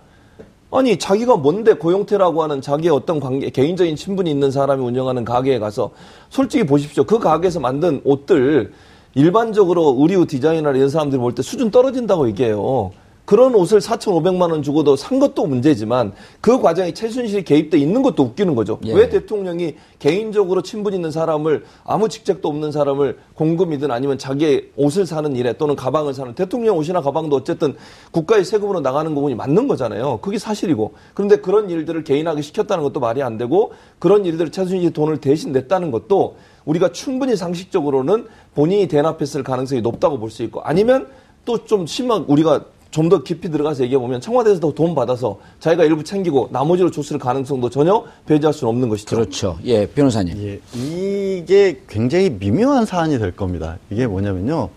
[0.72, 5.90] 아니 자기가 뭔데 고용태라고 하는 자기의 어떤 관계 개인적인 친분이 있는 사람이 운영하는 가게에 가서
[6.28, 8.72] 솔직히 보십시오 그 가게에서 만든 옷들
[9.14, 12.92] 일반적으로 의류 디자이너나 이런 사람들이 볼 때 수준 떨어진다고 얘기해요.
[13.30, 18.56] 그런 옷을 4,500만 원 주고도 산 것도 문제지만 그 과정에 최순실이 개입돼 있는 것도 웃기는
[18.56, 18.80] 거죠.
[18.86, 18.92] 예.
[18.92, 25.36] 왜 대통령이 개인적으로 친분 있는 사람을 아무 직책도 없는 사람을 공금이든 아니면 자기의 옷을 사는
[25.36, 27.76] 일에 또는 가방을 사는 대통령 옷이나 가방도 어쨌든
[28.10, 30.18] 국가의 세금으로 나가는 부분이 맞는 거잖아요.
[30.22, 30.94] 그게 사실이고.
[31.14, 35.92] 그런데 그런 일들을 개인하게 시켰다는 것도 말이 안 되고 그런 일들을 최순실이 돈을 대신 냈다는
[35.92, 41.06] 것도 우리가 충분히 상식적으로는 본인이 대납했을 가능성이 높다고 볼 수 있고 아니면
[41.44, 46.04] 또 좀 심한 우리가 좀 더 깊이 들어가서 얘기해 보면 청와대에서 돈 받아서 자기가 일부
[46.04, 49.16] 챙기고 나머지로 줬을 가능성도 전혀 배제할 수는 없는 것이죠.
[49.16, 49.58] 그렇죠.
[49.64, 50.36] 예, 변호사님.
[50.38, 53.78] 예, 이게 굉장히 미묘한 사안이 될 겁니다.
[53.90, 54.68] 이게 뭐냐면요.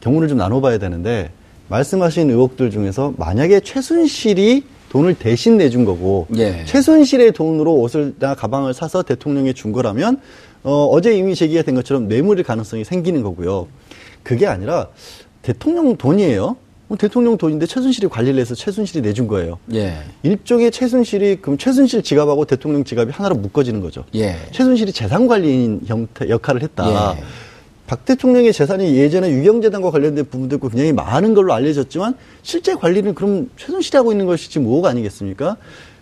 [0.00, 1.30] 경우를 좀 나눠봐야 되는데,
[1.68, 6.64] 말씀하신 의혹들 중에서 만약에 최순실이 돈을 대신 내준 거고, 예.
[6.64, 10.20] 최순실의 돈으로 옷을 나 가방을 사서 대통령에 준 거라면,
[10.62, 13.68] 어, 어제 이미 제기가 된 것처럼 뇌물일 가능성이 생기는 거고요.
[14.22, 14.88] 그게 아니라,
[15.42, 16.56] 대통령 돈이에요.
[16.88, 19.58] 뭐 대통령 돈인데 최순실이 관리를 해서 최순실이 내준 거예요.
[19.74, 19.98] 예.
[20.22, 24.04] 일종의 최순실이 그럼 최순실 지갑하고 대통령 지갑이 하나로 묶어지는 거죠.
[24.14, 24.36] 예.
[24.52, 27.14] 최순실이 재산 관리인 형태 역할을 했다.
[27.18, 27.22] 예.
[27.86, 33.50] 박 대통령의 재산이 예전에 유경재단과 관련된 부분도 있고 굉장히 많은 걸로 알려졌지만 실제 관리는 그럼
[33.58, 35.56] 최순실이 하고 있는 것이지 뭐가 아니겠습니까?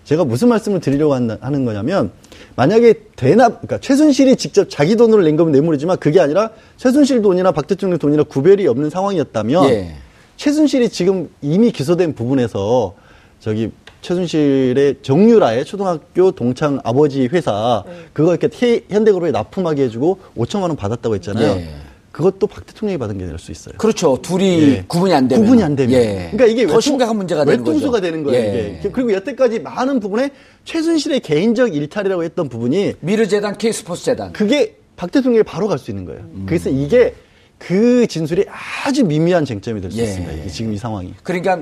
[0.04, 2.12] 제가 무슨 말씀을 드리려고 한- 하는 거냐면
[2.54, 7.66] 만약에 대납, 그러니까 최순실이 직접 자기 돈으로 낸 거면 뇌물이지만 그게 아니라 최순실 돈이나 박
[7.66, 9.96] 대통령 돈이나 구별이 없는 상황이었다면 예.
[10.36, 12.94] 최순실이 지금 이미 기소된 부분에서
[13.40, 13.70] 저기
[14.02, 21.14] 최순실의 정유라의 초등학교 동창 아버지 회사 그거 이렇게 태- 현대그룹에 납품하게 해주고 5천만 원 받았다고
[21.16, 21.56] 했잖아요.
[21.56, 21.68] 예.
[22.12, 23.74] 그것도 박 대통령이 받은 게 될 수 있어요.
[23.76, 24.16] 그렇죠.
[24.22, 24.84] 둘이 예.
[24.88, 25.44] 구분이 안 되면.
[25.44, 25.92] 구분이 안 되면.
[26.00, 26.28] 예.
[26.32, 27.70] 그러니까 이게 더 외통- 심각한 문제가 되는 거죠.
[27.72, 28.42] 외통수가 되는 거예요.
[28.42, 28.78] 예.
[28.78, 28.90] 이게.
[28.90, 30.30] 그리고 여태까지 많은 부분에
[30.64, 34.32] 최순실의 개인적 일탈이라고 했던 부분이 미르재단, K스포츠재단.
[34.32, 36.20] 그게 박 대통령이 바로 갈 수 있는 거예요.
[36.22, 36.44] 음.
[36.46, 37.14] 그래서 이게
[37.58, 38.44] 그 진술이
[38.84, 40.04] 아주 미미한 쟁점이 될수 예.
[40.04, 40.32] 있습니다.
[40.34, 41.14] 이게 지금 이 상황이.
[41.22, 41.60] 그러니까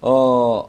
[0.00, 0.68] 어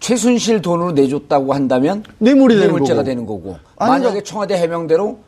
[0.00, 3.04] 최순실 돈으로 내줬다고 한다면 뇌물이 되는 뇌물죄가 거고.
[3.06, 5.18] 되는 거고 아니, 만약에 그러니까- 청와대 해명대로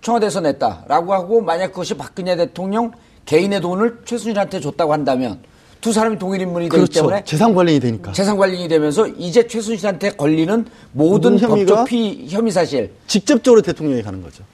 [0.00, 2.92] 청와대에서 냈다라고 하고 만약 그것이 박근혜 대통령
[3.26, 5.38] 개인의 돈을 최순실한테 줬다고 한다면
[5.80, 7.00] 두 사람이 동일 인물이 되기 그렇죠.
[7.00, 8.12] 때문에 재산 관련이 되니까.
[8.12, 14.44] 재산 관리인이 되면서 이제 최순실한테 걸리는 모든 법적 피, 혐의 사실 직접적으로 대통령이 가는 거죠.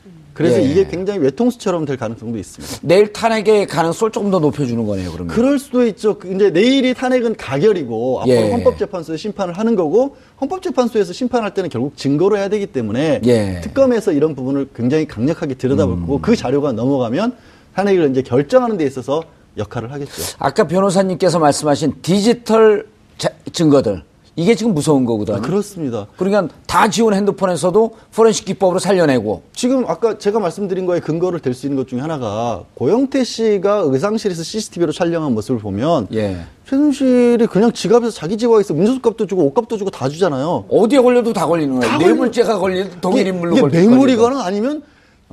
[0.40, 0.64] 그래서 예.
[0.70, 2.79] 이게 굉장히 외통수처럼 될 가능성도 있습니다.
[2.81, 5.12] 내일 탄핵의 가능성을 조금 더 높여주는 거네요.
[5.12, 6.18] 그러면 그럴 수도 있죠.
[6.18, 8.50] 근데 내일이 탄핵은 가결이고 앞으로 예.
[8.50, 13.61] 헌법재판소에 심판을 하는 거고 헌법재판소에서 심판할 때는 결국 증거로 해야 되기 때문에 예.
[13.62, 16.00] 특검에서 이런 부분을 굉장히 강력하게 들여다볼 음.
[16.00, 17.35] 거고 그 자료가 넘어가면
[17.74, 19.22] 탄핵을 이제 결정하는 데 있어서
[19.59, 20.22] 역할을 하겠죠.
[20.38, 22.87] 아까 변호사님께서 말씀하신 디지털
[23.18, 24.03] 자- 증거들
[24.40, 25.37] 이게 지금 무서운 거거든요.
[25.37, 26.07] 아, 그렇습니다.
[26.16, 31.76] 그러니까 다 지운 핸드폰에서도 포렌식 기법으로 살려내고 지금 아까 제가 말씀드린 거에 근거를 댈수 있는
[31.76, 36.38] 것 중에 하나가 고영태 씨가 의상실에서 CCTV로 촬영한 모습을 보면 예.
[36.64, 40.64] 최순실이 그냥 지갑에서 자기 지갑에서 민소값도 주고 옷값도 주고 다 주잖아요.
[40.70, 41.92] 어디에 걸려도 다 걸리는 거예요.
[41.92, 44.83] 다 뇌물죄가 걸리든 동일 인물로 이게 걸리든 뇌물이거나 아니면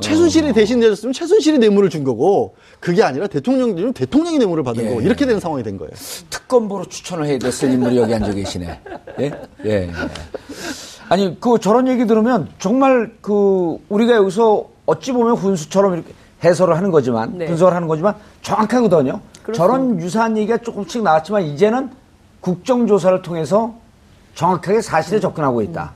[0.01, 4.89] 최순실이 대신 내줬으면 최순실이 뇌물을 준 거고 그게 아니라 대통령이 대통령이 뇌물을 받은 예.
[4.89, 5.91] 거고 이렇게 되는 상황이 된 거예요.
[6.29, 8.79] 특검보로 추천을 해야 됐을 인물이 여기 앉아 계시네.
[9.19, 9.31] 예?
[9.65, 9.91] 예.
[11.09, 16.13] 아니, 그 저런 얘기 들으면 정말 그 우리가 여기서 어찌 보면 훈수처럼 이렇게
[16.43, 17.45] 해설을 하는 거지만, 네.
[17.47, 19.21] 분석을 하는 거지만 정확하거든요.
[19.53, 21.89] 저런 유사한 얘기가 조금씩 나왔지만 이제는
[22.41, 23.75] 국정조사를 통해서
[24.35, 25.93] 정확하게 사실에 접근하고 있다.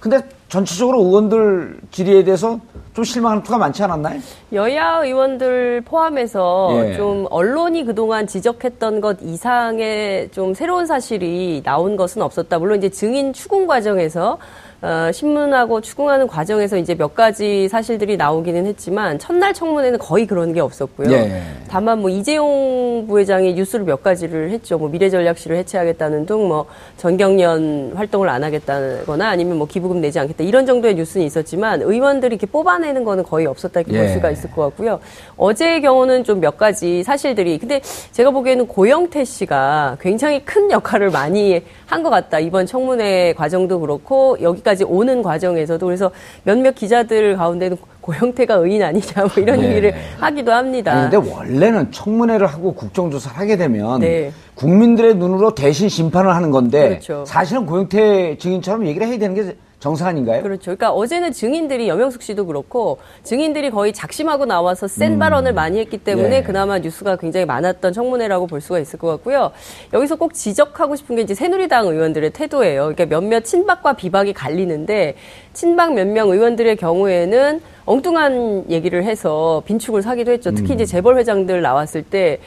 [0.00, 0.20] 근데
[0.54, 2.60] 전체적으로 의원들 질의에 대해서
[2.92, 4.20] 좀 실망하는 투가 많지 않았나요?
[4.52, 6.94] 여야 의원들 포함해서 예.
[6.94, 12.60] 좀 언론이 그동안 지적했던 것 이상의 좀 새로운 사실이 나온 것은 없었다.
[12.60, 14.38] 물론 이제 증인 추궁 과정에서
[14.84, 20.60] 어, 신문하고 추궁하는 과정에서 이제 몇 가지 사실들이 나오기는 했지만 첫날 청문회는 거의 그런 게
[20.60, 21.10] 없었고요.
[21.10, 21.40] 예.
[21.70, 24.76] 다만 뭐 이재용 부회장이 뉴스를 몇 가지를 했죠.
[24.76, 26.66] 뭐 미래전략실을 해체하겠다는 등 뭐
[26.98, 32.46] 전경련 활동을 안 하겠다거나 아니면 뭐 기부금 내지 않겠다 이런 정도의 뉴스는 있었지만 의원들이 이렇게
[32.46, 34.12] 뽑아내는 거는 거의 없었다 이렇게 볼 예.
[34.12, 35.00] 수가 있을 것 같고요.
[35.38, 37.80] 어제의 경우는 좀 몇 가지 사실들이 근데
[38.12, 42.38] 제가 보기에는 고영태 씨가 굉장히 큰 역할을 많이 한 것 같다.
[42.40, 46.10] 이번 청문회 과정도 그렇고 여기까지 오는 과정에서도 그래서
[46.42, 49.68] 몇몇 기자들 가운데는 고영태가 의인 아니냐 뭐 이런 네.
[49.70, 51.08] 얘기를 하기도 합니다.
[51.08, 54.32] 근데 원래는 청문회를 하고 국정조사를 하게 되면 네.
[54.56, 57.24] 국민들의 눈으로 대신 심판을 하는 건데 그렇죠.
[57.26, 60.42] 사실은 고영태 증인처럼 얘기를 해야 되는 게 정상 아닌가요?
[60.42, 60.62] 그렇죠.
[60.74, 66.36] 그러니까 어제는 증인들이 여명숙 씨도 그렇고 증인들이 거의 작심하고 나와서 센 발언을 많이 했기 때문에
[66.36, 66.42] 예.
[66.42, 69.50] 그나마 뉴스가 굉장히 많았던 청문회라고 볼 수가 있을 것 같고요.
[69.92, 72.94] 여기서 꼭 지적하고 싶은 게 이제 새누리당 의원들의 태도예요.
[72.94, 75.16] 그러니까 몇몇 친박과 비박이 갈리는데
[75.52, 80.52] 친박 몇 명 의원들의 경우에는 엉뚱한 얘기를 해서 빈축을 사기도 했죠.
[80.52, 82.38] 특히 이제 재벌 회장들 나왔을 때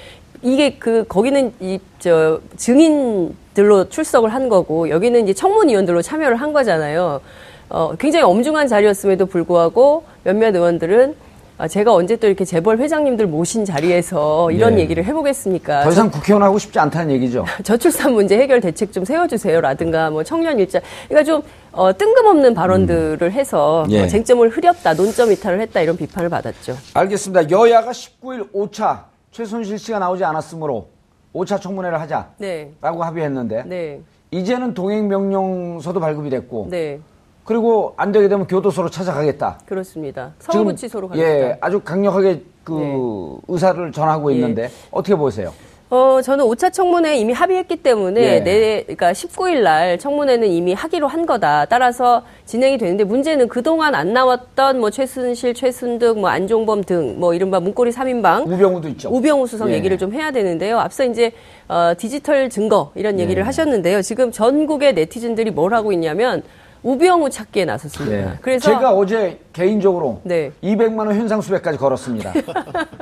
[0.41, 7.21] 이게 그 거기는 이 저 증인들로 출석을 한 거고 여기는 이제 청문위원들로 참여를 한 거잖아요.
[7.69, 11.15] 어, 굉장히 엄중한 자리였음에도 불구하고 몇몇 의원들은
[11.59, 14.81] 아, 제가 언제 또 이렇게 재벌 회장님들 모신 자리에서 이런 네.
[14.81, 15.83] 얘기를 해보겠습니까?
[15.85, 17.45] 더 이상 국회의원 하고 싶지 않다는 얘기죠.
[17.63, 23.87] 저출산 문제 해결 대책 좀 세워주세요라든가 뭐 청년 일자 그러니까 좀 어, 뜬금없는 발언들을 해서
[23.89, 24.03] 예.
[24.03, 26.77] 어, 쟁점을 흐렸다 논점 이탈을 했다 이런 비판을 받았죠.
[26.93, 27.49] 알겠습니다.
[27.49, 30.87] 여야가 19일 5차 최순실 씨가 나오지 않았으므로
[31.35, 36.99] 5차 청문회를 하자라고 네, 합의했는데 네, 이제는 동행 명령서도 발급이 됐고 네
[37.43, 39.59] 그리고 안 되게 되면 교도소로 찾아가겠다.
[39.67, 40.33] 그렇습니다.
[40.39, 41.29] 서울구치소로 가겠다.
[41.29, 43.53] 예, 아주 강력하게 그 네.
[43.53, 44.35] 의사를 전하고 예.
[44.35, 45.53] 있는데 어떻게 보세요?
[45.89, 48.39] 어, 저는 5차 청문회 이미 합의했기 때문에 예.
[48.41, 51.63] 내, 그러니까 19일 날 청문회는 이미 하기로 한 거다.
[51.65, 57.61] 따라서 진행이 되는데 문제는 그동안 안 나왔던 뭐 최순실, 최순득, 뭐 안종범 등 뭐 이른바
[57.61, 59.09] 문고리 3인방 우병우도 있죠.
[59.09, 59.75] 우병우 수석 예.
[59.75, 60.77] 얘기를 좀 해야 되는데요.
[60.77, 61.31] 앞서 이제
[61.69, 63.45] 어, 디지털 증거 이런 얘기를 예.
[63.45, 64.01] 하셨는데요.
[64.01, 66.43] 지금 전국의 네티즌들이 뭘 하고 있냐면
[66.87, 68.17] 우병우 찾기에 나섰습니다.
[68.17, 68.37] 예.
[68.41, 70.53] 그래서 제가 어제 개인적으로 네.
[70.63, 72.31] 200만 원 현상 수배까지 걸었습니다.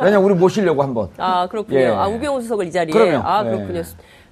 [0.02, 1.80] 왜냐 우리 모시려고 한번 아 그렇군요.
[1.80, 1.88] 예.
[1.90, 3.24] 아 우병우 수석을 이 자리에 그럼요.
[3.24, 3.50] 아 예.
[3.52, 3.84] 그렇군요.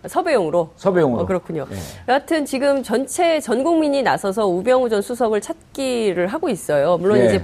[0.07, 0.71] 섭외용으로.
[0.75, 1.21] 섭외용으로.
[1.21, 1.67] 어, 그렇군요.
[1.71, 1.75] 예.
[2.11, 6.97] 여하튼 지금 전체 전 국민이 나서서 우병우 전 수석을 찾기를 하고 있어요.
[6.97, 7.25] 물론 예.
[7.25, 7.43] 이제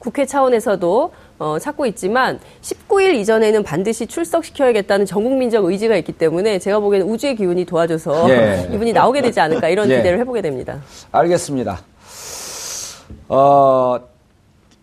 [0.00, 7.08] 국회 차원에서도 어, 찾고 있지만 19일 이전에는 반드시 출석시켜야겠다는 전국민적 의지가 있기 때문에 제가 보기에는
[7.08, 8.68] 우주의 기운이 도와줘서 예.
[8.74, 9.98] 이분이 나오게 되지 않을까 이런 예.
[9.98, 10.80] 기대를 해보게 됩니다.
[11.12, 11.80] 알겠습니다.
[13.28, 14.00] 어,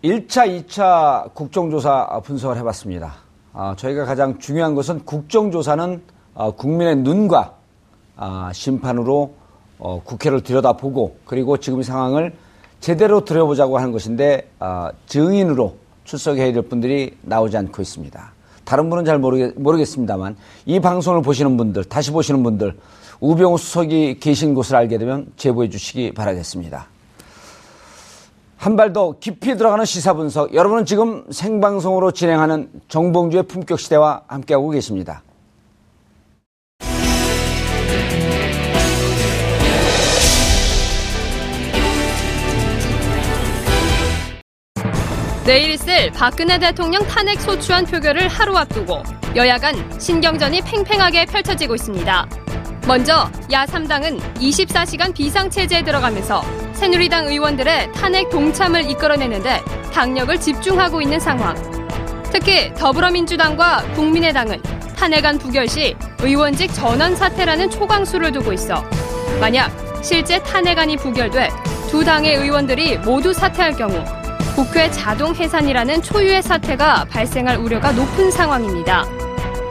[0.03, 3.15] 1차, 2차 국정조사 분석을 해봤습니다.
[3.53, 6.01] 아, 저희가 가장 중요한 것은 국정조사는
[6.35, 7.53] 어, 국민의 눈과
[8.15, 9.33] 아, 심판으로
[9.77, 12.33] 어, 국회를 들여다보고 그리고 지금 상황을
[12.79, 18.33] 제대로 들여보자고 하는 것인데 아, 증인으로 출석해야 될 분들이 나오지 않고 있습니다.
[18.63, 22.75] 다른 분은 잘 모르겠, 모르겠습니다만 이 방송을 보시는 분들, 다시 보시는 분들
[23.19, 26.87] 우병우 수석이 계신 곳을 알게 되면 제보해 주시기 바라겠습니다.
[28.57, 30.55] 한 발 더 깊이 들어가는 시사 분석.
[30.55, 35.21] 여러분은 지금 생방송으로 진행하는 정봉주의 품격 시대와 함께하고 계십니다.
[45.45, 49.03] 내일 있을 박근혜 대통령 탄핵 소추안 표결을 하루 앞두고
[49.35, 52.27] 여야 간 신경전이 팽팽하게 펼쳐지고 있습니다.
[52.87, 59.61] 먼저 야3당은 24시간 비상체제에 들어가면서 새누리당 의원들의 탄핵 동참을 이끌어내는데
[59.93, 61.55] 당력을 집중하고 있는 상황.
[62.31, 64.59] 특히 더불어민주당과 국민의당은
[64.97, 68.83] 탄핵안 부결 시 의원직 전원 사퇴라는 초강수를 두고 있어
[69.39, 69.71] 만약
[70.03, 71.49] 실제 탄핵안이 부결돼
[71.89, 74.03] 두 당의 의원들이 모두 사퇴할 경우
[74.55, 79.05] 국회 자동 해산이라는 초유의 사태가 발생할 우려가 높은 상황입니다.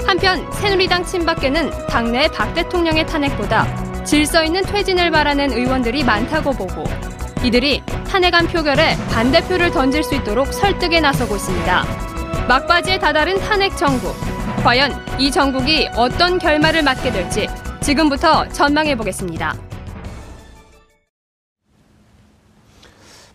[0.07, 6.85] 한편 새누리당 친박계는 당내 박 대통령의 탄핵보다 질서 있는 퇴진을 바라는 의원들이 많다고 보고
[7.43, 11.85] 이들이 탄핵안 표결에 반대표를 던질 수 있도록 설득에 나서고 있습니다.
[12.47, 14.15] 막바지에 다다른 탄핵 정국.
[14.63, 17.49] 과연 이 정국이 어떤 결말을 맞게 될지
[17.81, 19.55] 지금부터 전망해 보겠습니다.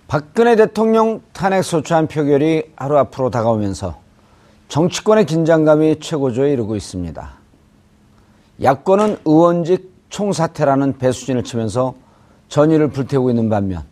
[0.09, 3.99] 박근혜 대통령 탄핵 소추안 표결이 하루 앞으로 다가오면서
[4.67, 7.29] 정치권의 긴장감이 최고조에 이르고 있습니다.
[8.63, 11.93] 야권은 의원직 총사퇴라는 배수진을 치면서
[12.47, 13.83] 전의를 불태우고 있는 반면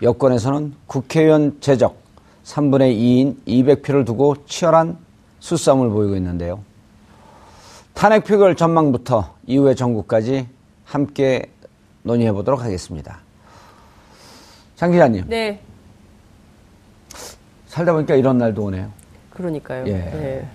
[0.00, 1.96] 여권에서는 국회의원 재적
[2.44, 4.96] 3분의 2인 200표를 두고 치열한
[5.40, 6.60] 수싸움을 보이고 있는데요.
[7.94, 10.46] 탄핵 표결 전망부터 이후의 전국까지
[10.84, 11.50] 함께
[12.04, 13.23] 논의해 보도록 하겠습니다.
[14.76, 15.60] 장 기자님, 네,
[17.66, 18.90] 살다 보니까 이런 날도 오네요.
[19.30, 19.86] 그러니까요.
[19.86, 19.92] 예.
[19.92, 20.46] 네.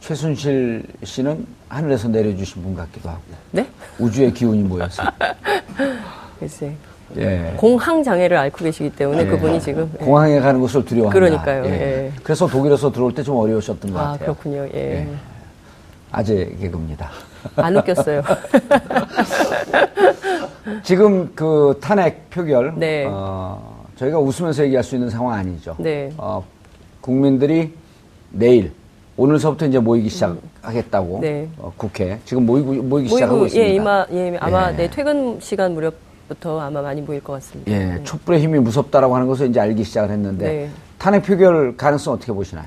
[0.00, 3.66] 최순실 씨는 하늘에서 내려주신 분 같기도 하고 네?
[3.98, 5.02] 우주의 기운이 모여서
[6.38, 6.72] 글쎄.
[7.16, 7.54] 예.
[7.56, 9.26] 공황 장애를 앓고 계시기 때문에 예.
[9.26, 10.04] 그분이 지금 예.
[10.04, 11.18] 공항에 가는 것을 두려워한다.
[11.18, 11.64] 그러니까요.
[11.66, 12.12] 예.
[12.22, 14.18] 그래서 독일에서 들어올 때 좀 어려우셨던 것 아 같아요.
[14.34, 14.66] 그렇군요.
[14.74, 14.78] 예.
[15.00, 15.08] 예.
[16.12, 17.10] 아재 개그입니다.
[17.56, 18.22] 안 웃겼어요.
[20.82, 23.06] 지금 그 탄핵 표결 네.
[23.08, 25.74] 어, 저희가 웃으면서 얘기할 수 있는 상황 아니죠.
[25.78, 26.12] 네.
[26.16, 26.44] 어,
[27.00, 27.72] 국민들이
[28.30, 28.72] 내일
[29.16, 31.20] 오늘서부터 이제 모이기 시작하겠다고 음.
[31.20, 31.48] 네.
[31.58, 33.68] 어, 국회 지금 모이고 모이기 시작하고 모이고 있습니다.
[33.68, 34.76] 예 이마 예 아마 예.
[34.76, 37.72] 네 퇴근 시간 무렵부터 아마 많이 모일 것 같습니다.
[37.72, 40.70] 예, 촛불의 힘이 무섭다라고 하는 것을 이제 알기 시작을 했는데 네.
[40.98, 42.66] 탄핵 표결 가능성 어떻게 보시나요?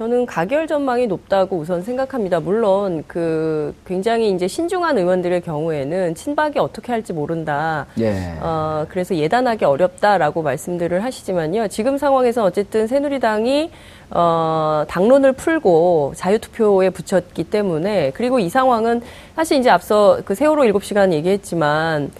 [0.00, 2.40] 저는 가결 전망이 높다고 우선 생각합니다.
[2.40, 7.84] 물론 그 굉장히 이제 신중한 의원들의 경우에는 친박이 어떻게 할지 모른다.
[7.98, 8.32] 예.
[8.40, 11.68] 어, 그래서 예단하기 어렵다라고 말씀들을 하시지만요.
[11.68, 13.70] 지금 상황에서 어쨌든 새누리당이
[14.12, 19.02] 어, 당론을 풀고 자유투표에 붙였기 때문에 그리고 이 상황은
[19.36, 22.10] 사실 이제 앞서 그 세월호 7시간 얘기했지만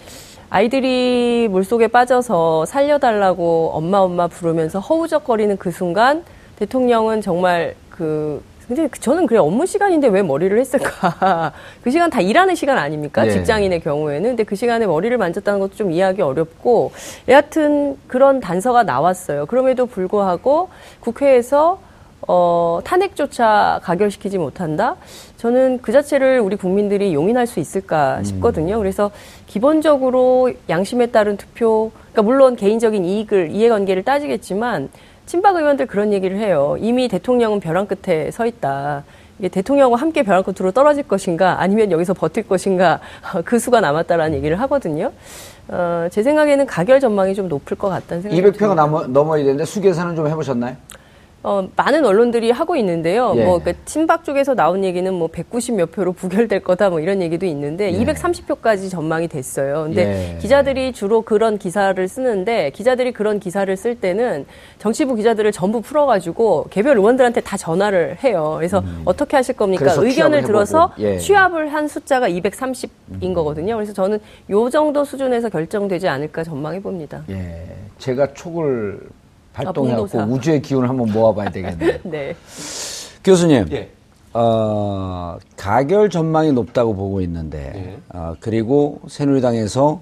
[0.51, 6.23] 아이들이 물속에 빠져서 살려달라고 엄마 엄마 부르면서 허우적거리는 그 순간
[6.61, 11.51] 대통령은 정말 그 근데 그- 저는 그래 업무 시간인데 왜 머리를 했을까?
[11.83, 13.23] 그 시간 다 일하는 시간 아닙니까?
[13.23, 13.31] 네.
[13.31, 16.91] 직장인의 경우에는 근데 그 시간에 머리를 만졌다는 것도 좀 이해하기 어렵고
[17.27, 19.47] 여하튼 그런 단서가 나왔어요.
[19.47, 20.69] 그럼에도 불구하고
[20.99, 21.79] 국회에서
[22.27, 24.95] 어, 탄핵조차 가결시키지 못한다?
[25.37, 28.77] 저는 그 자체를 우리 국민들이 용인할 수 있을까 싶거든요.
[28.77, 29.09] 그래서
[29.47, 34.89] 기본적으로 양심에 따른 투표, 그러니까 물론 개인적인 이익을, 이해관계를 따지겠지만
[35.31, 36.75] 친박 의원들 그런 얘기를 해요.
[36.77, 39.05] 이미 대통령은 벼랑 끝에 서 있다.
[39.39, 42.99] 이게 대통령과 함께 벼랑 끝으로 떨어질 것인가 아니면 여기서 버틸 것인가
[43.45, 45.13] 그 수가 남았다라는 얘기를 하거든요.
[45.69, 48.75] 어, 제 생각에는 가결 전망이 좀 높을 것 같다는 생각이 200표가 듭니다.
[48.75, 50.75] 넘어, 넘어야 되는데 수계산은 좀 해보셨나요?
[51.43, 53.33] 어, 많은 언론들이 하고 있는데요.
[53.35, 53.43] 예.
[53.43, 57.47] 뭐, 그, 친박 쪽에서 나온 얘기는 뭐, 190 몇 표로 부결될 거다 뭐 이런 얘기도
[57.47, 57.97] 있는데, 예.
[58.03, 59.83] 230표까지 전망이 됐어요.
[59.85, 60.37] 근데 예.
[60.37, 64.45] 기자들이 주로 그런 기사를 쓰는데, 기자들이 그런 기사를 쓸 때는
[64.77, 68.53] 정치부 기자들을 전부 풀어 가지고, 개별 의원들한테 다 전화를 해요.
[68.57, 69.95] 그래서 어떻게 하실 겁니까?
[69.95, 70.05] 음.
[70.05, 70.91] 의견을 들어서.
[70.99, 71.17] 예.
[71.17, 73.75] 취합을 한 숫자가 230인 거거든요.
[73.75, 74.19] 그래서 저는
[74.51, 77.23] 요 정도 수준에서 결정되지 않을까 전망해 봅니다.
[77.29, 77.65] 예.
[77.97, 78.99] 제가 촉을
[79.53, 80.25] 발동해갖고 봉도사.
[80.33, 81.97] 우주의 기운을 한번 모아봐야 되겠네요.
[82.03, 82.35] 네.
[83.23, 83.89] 교수님, 예.
[84.33, 88.17] 어, 가결 전망이 높다고 보고 있는데, 예.
[88.17, 89.99] 어, 그리고 새누리당에서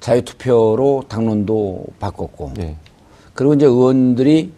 [0.00, 2.76] 자유투표로 당론도 바꿨고, 예.
[3.34, 4.52] 그리고 이제 의원들이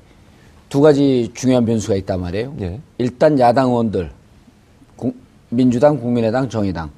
[0.68, 2.54] 두 가지 중요한 변수가 있단 말이에요.
[2.60, 2.80] 예.
[2.98, 4.10] 일단 야당 의원들,
[4.96, 5.14] 공-
[5.48, 6.90] 민주당, 국민의당, 정의당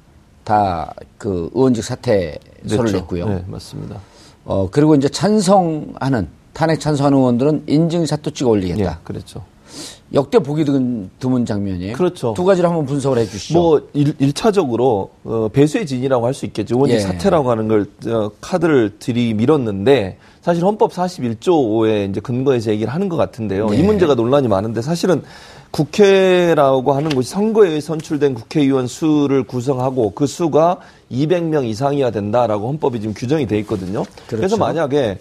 [0.43, 2.91] 다 그 의원직 사퇴서를.
[2.93, 3.27] 냈고요.
[3.29, 3.97] 네, 맞습니다.
[4.45, 8.81] 어, 그리고 이제 찬성하는, 탄핵 찬성하는 의원들은 인증샷도 찍어 올리겠다.
[8.81, 9.43] 예, 그랬죠.
[10.13, 11.95] 역대 보기 드문, 드문 장면이에요.
[11.95, 12.33] 그렇죠.
[12.35, 13.59] 두 가지를 한번 분석을 해 주시죠.
[13.59, 16.75] 뭐 일, 일차적으로 어, 배수의 진이라고 할 수 있겠죠.
[16.75, 16.99] 의원직 예.
[17.01, 23.17] 사퇴라고 하는 걸 어, 카드를 들이 밀었는데 사실 헌법 41조에 이제 근거해서 얘기를 하는 것
[23.17, 23.69] 같은데요.
[23.69, 23.77] 네.
[23.77, 25.21] 이 문제가 논란이 많은데 사실은
[25.69, 30.77] 국회라고 하는 곳이 선거에 의해 선출된 국회의원 수를 구성하고 그 수가
[31.11, 34.03] 200명 이상이어야 된다라고 헌법이 지금 규정이 돼 있거든요.
[34.27, 34.57] 그래서 그렇죠.
[34.57, 35.19] 만약에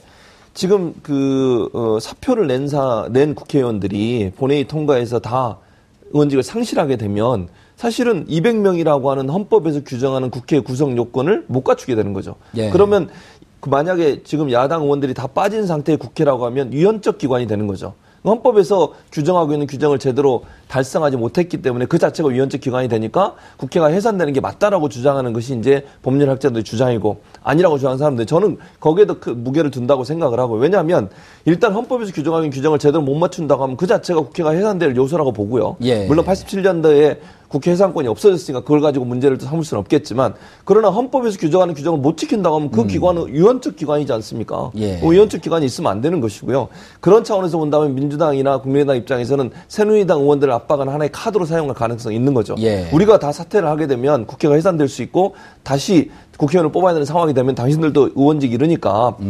[0.54, 5.58] 지금 그 어, 사표를 낸 사 낸 국회의원들이 본회의 통과해서 다
[6.12, 12.34] 의원직을 상실하게 되면 사실은 200명이라고 하는 헌법에서 규정하는 국회 구성 요건을 못 갖추게 되는 거죠.
[12.56, 12.70] 예.
[12.70, 13.08] 그러면
[13.60, 17.94] 그 만약에 지금 야당 의원들이 다 빠진 상태의 국회라고 하면 위헌적 기관이 되는 거죠.
[18.24, 24.32] 헌법에서 규정하고 있는 규정을 제대로 달성하지 못했기 때문에 그 자체가 위헌적 기관이 되니까 국회가 해산되는
[24.32, 30.04] 게 맞다라고 주장하는 것이 이제 법률학자들의 주장이고 아니라고 주장하는 사람들 저는 거기에도 그 무게를 둔다고
[30.04, 31.08] 생각을 하고 왜냐하면
[31.44, 35.76] 일단 헌법에서 규정하고 있는 규정을 제대로 못 맞춘다고 하면 그 자체가 국회가 해산될 요소라고 보고요.
[35.82, 36.06] 예.
[36.06, 41.74] 물론 87년도에 국회 해산권이 없어졌으니까 그걸 가지고 문제를 또 삼을 수는 없겠지만 그러나 헌법에서 규정하는
[41.74, 44.70] 규정을 못 지킨다고 하면 그 기관은 위헌적 기관이지 않습니까?
[44.74, 44.80] 음.
[44.80, 44.96] 예.
[44.98, 46.68] 뭐 위헌적 기관이 있으면 안 되는 것이고요.
[47.00, 52.54] 그런 차원에서 본다면 민주당이나 국민의당 입장에서는 새누리당 의원들을 압박하는 하나의 카드로 사용할 가능성이 있는 거죠.
[52.58, 52.88] 예.
[52.92, 57.54] 우리가 다 사퇴를 하게 되면 국회가 해산될 수 있고 다시 국회의원을 뽑아야 되는 상황이 되면
[57.54, 58.52] 당신들도 의원직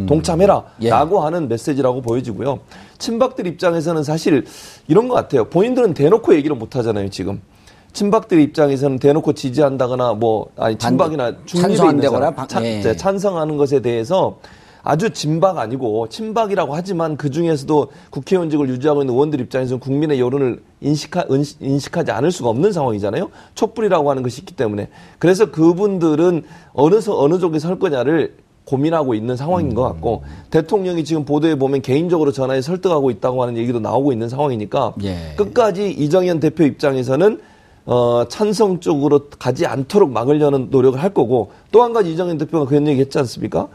[0.07, 0.63] 동참해라 음.
[0.83, 0.91] 예.
[0.91, 2.61] 라고 하는 메시지라고 보여지고요.
[2.99, 4.45] 친박들 입장에서는 사실
[4.89, 5.45] 이런 것 같아요.
[5.45, 7.41] 본인들은 대놓고 얘기를 못 하잖아요, 지금.
[7.93, 12.01] 친박들 입장에서는 대놓고 지지한다거나 뭐 아니 친박이나 중립에 있는
[12.65, 12.81] 예.
[12.83, 14.39] 네, 찬성하는 것에 대해서
[14.91, 21.27] 아주 진박 아니고 친박이라고 하지만 그 중에서도 국회의원직을 유지하고 있는 의원들 입장에서는 국민의 여론을 인식하,
[21.31, 23.29] 은- 인식하지 않을 수가 없는 상황이잖아요.
[23.55, 24.89] 촛불이라고 하는 것이 있기 때문에.
[25.19, 31.27] 그래서 그분들은 어느, 서, 어느 쪽에 설 거냐를 고민하고 있는 상황인 것 같고 대통령이 지금
[31.27, 35.35] 보도에 보면 개인적으로 전화에 설득하고 있다고 하는 얘기도 나오고 있는 상황이니까 예.
[35.37, 37.41] 끝까지 이정현 대표 입장에서는
[37.85, 42.87] 어, 찬성 쪽으로 가지 않도록 막으려는 노력을 할 거고 또 한 가지 이정현 대표가 그런
[42.87, 43.69] 얘기 했지 않습니까?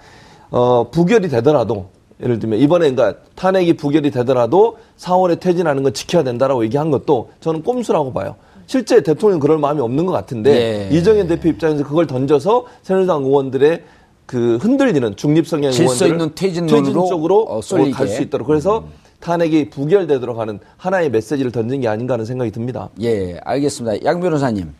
[0.54, 1.88] 어, 부결이 되더라도
[2.22, 7.64] 예를 들면 이번에 그러니까 탄핵이 부결이 되더라도 4월에 퇴진하는 건 지켜야 된다라고 얘기한 것도 저는
[7.64, 8.36] 꼼수라고 봐요.
[8.68, 10.96] 실제 대통령 은 그럴 마음이 없는 것 같은데 예.
[10.96, 13.84] 이정현 대표 입장에서 그걸 던져서 새누리당 의원들의
[14.28, 17.92] 그 흔들리는 중립 성향 질서 의원들을 있는 퇴진론으로 쪽으로 어, 쏠리게.
[17.92, 18.86] 갈수 있도록 그래서
[19.22, 22.90] 탄핵이 부결되도록 하는 하나의 메시지를 던진 게 아닌가 하는 생각이 듭니다.
[23.02, 24.06] 예, 알겠습니다.
[24.06, 24.72] 양 변호사님.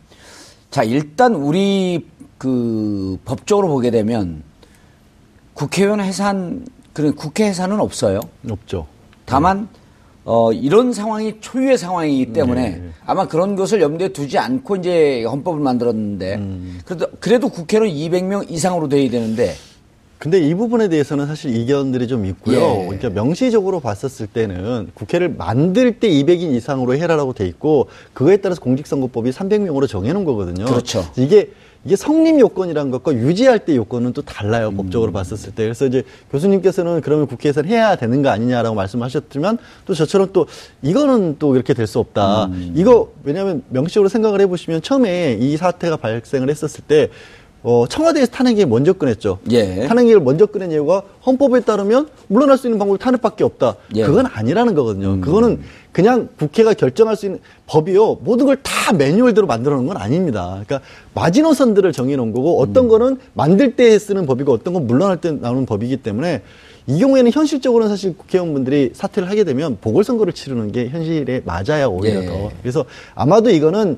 [0.70, 2.06] 자, 일단 우리
[2.38, 4.42] 그 법적으로 보게 되면
[5.54, 8.20] 국회의원 해산, 그런 국회 해산은 없어요.
[8.48, 8.86] 없죠.
[9.24, 9.68] 다만
[10.24, 12.82] 어, 이런 상황이 초유의 상황이기 때문에 네.
[13.04, 16.40] 아마 그런 것을 염두에 두지 않고 이제 헌법을 만들었는데
[16.84, 19.54] 그래도 그래도 국회는 200명 이상으로 돼야 되는데
[20.18, 22.56] 근데 이 부분에 대해서는 사실 이견들이 좀 있고요.
[22.58, 22.84] 예.
[22.86, 29.30] 그러니까 명시적으로 봤었을 때는 국회를 만들 때 200인 이상으로 해라라고 돼 있고 그거에 따라서 공직선거법이
[29.30, 30.64] 300명으로 정해놓은 거거든요.
[30.64, 31.04] 그렇죠.
[31.18, 31.50] 이게
[31.84, 34.70] 이게 성립 요건이라는 것과 유지할 때 요건은 또 달라요.
[34.70, 35.64] 법적으로 봤었을 때.
[35.64, 40.46] 그래서 이제 교수님께서는 그러면 국회에서는 해야 되는 거 아니냐라고 말씀하셨지만 또 저처럼 또
[40.82, 42.48] 이거는 또 이렇게 될 수 없다.
[42.74, 47.10] 이거 왜냐하면 명시적으로 생각을 해보시면 처음에 이 사태가 발생을 했었을 때
[47.66, 49.38] 어, 청와대에서 탄핵이 먼저 꺼냈죠.
[49.50, 49.86] 예.
[49.88, 53.76] 탄핵을 먼저 꺼낸 이유가 헌법에 따르면 물러날 수 있는 방법이 탄핵밖에 없다.
[53.96, 54.04] 예.
[54.04, 55.18] 그건 아니라는 거거든요.
[55.22, 55.60] 그거는
[55.90, 58.16] 그냥 국회가 결정할 수 있는 법이요.
[58.22, 60.60] 모든 걸 다 매뉴얼대로 만들어 놓은 건 아닙니다.
[60.66, 60.80] 그러니까
[61.14, 65.64] 마지노선들을 정해 놓은 거고 어떤 거는 만들 때 쓰는 법이고 어떤 건 물러날 때 나오는
[65.64, 66.42] 법이기 때문에
[66.86, 72.26] 이 경우에는 현실적으로는 사실 국회의원분들이 사퇴를 하게 되면 보궐선거를 치르는 게 현실에 맞아야 오히려 예.
[72.26, 72.50] 더.
[72.60, 72.84] 그래서
[73.14, 73.96] 아마도 이거는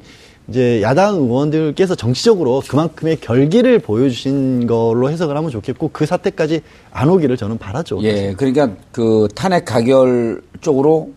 [0.49, 6.61] 이제 야당 의원들께서 정치적으로 그만큼의 결기를 보여주신 걸로 해석을 하면 좋겠고 그 사태까지
[6.92, 7.99] 안 오기를 저는 바라죠.
[8.03, 11.11] 예, 그러니까 그 탄핵 가결 쪽으로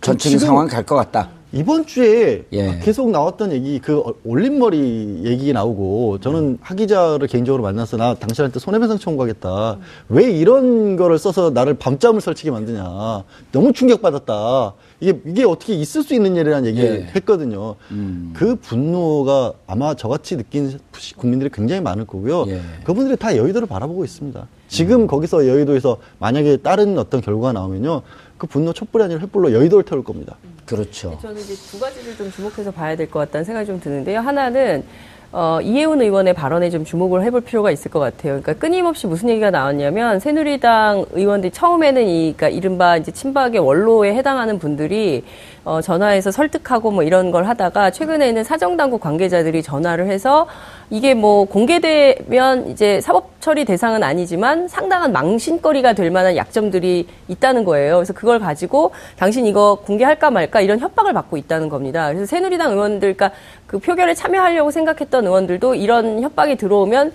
[0.00, 1.30] 전체적인 지금- 상황 갈 것 같다.
[1.54, 2.78] 이번 주에 예.
[2.82, 8.98] 계속 나왔던 얘기 그 올림머리 얘기 나오고 저는 하 기자를 개인적으로 만나서 나 당신한테 손해배상
[8.98, 9.76] 청구하겠다.
[10.08, 13.22] 왜 이런 거를 써서 나를 밤잠을 설치게 만드냐.
[13.52, 14.72] 너무 충격받았다.
[15.02, 17.12] 이게 이게 어떻게 있을 수 있는 일이라는 얘기를 예.
[17.16, 17.74] 했거든요.
[18.34, 20.78] 그 분노가 아마 저같이 느낀
[21.16, 22.44] 국민들이 굉장히 많을 거고요.
[22.46, 22.60] 예.
[22.84, 24.46] 그분들이 다 여의도를 바라보고 있습니다.
[24.68, 28.02] 지금 거기서 여의도에서 만약에 다른 어떤 결과가 나오면요.
[28.38, 30.36] 그 분노 촛불이 아니라 횃불로 여의도를 태울 겁니다.
[30.66, 31.18] 그렇죠.
[31.20, 34.20] 저는 이제 두 가지를 좀 주목해서 봐야 될 것 같다는 생각이 좀 드는데요.
[34.20, 34.84] 하나는
[35.34, 38.40] 어, 이해훈 의원의 발언에 좀 주목을 해볼 필요가 있을 것 같아요.
[38.42, 44.58] 그러니까 끊임없이 무슨 얘기가 나왔냐면 새누리당 의원들이 처음에는 이 그러니까 이른바 이제 친박의 원로에 해당하는
[44.58, 45.24] 분들이
[45.64, 50.46] 어, 전화해서 설득하고 뭐 이런 걸 하다가 최근에는 사정당국 관계자들이 전화를 해서
[50.90, 57.96] 이게 뭐 공개되면 이제 사법 처리 대상은 아니지만 상당한 망신거리가 될 만한 약점들이 있다는 거예요.
[57.96, 62.08] 그래서 그걸 가지고 당신 이거 공개할까 말까 이런 협박을 받고 있다는 겁니다.
[62.08, 63.32] 그래서 새누리당 의원들, 그러니까
[63.66, 67.12] 그 표결에 참여하려고 생각했던 의원들도 이런 협박이 들어오면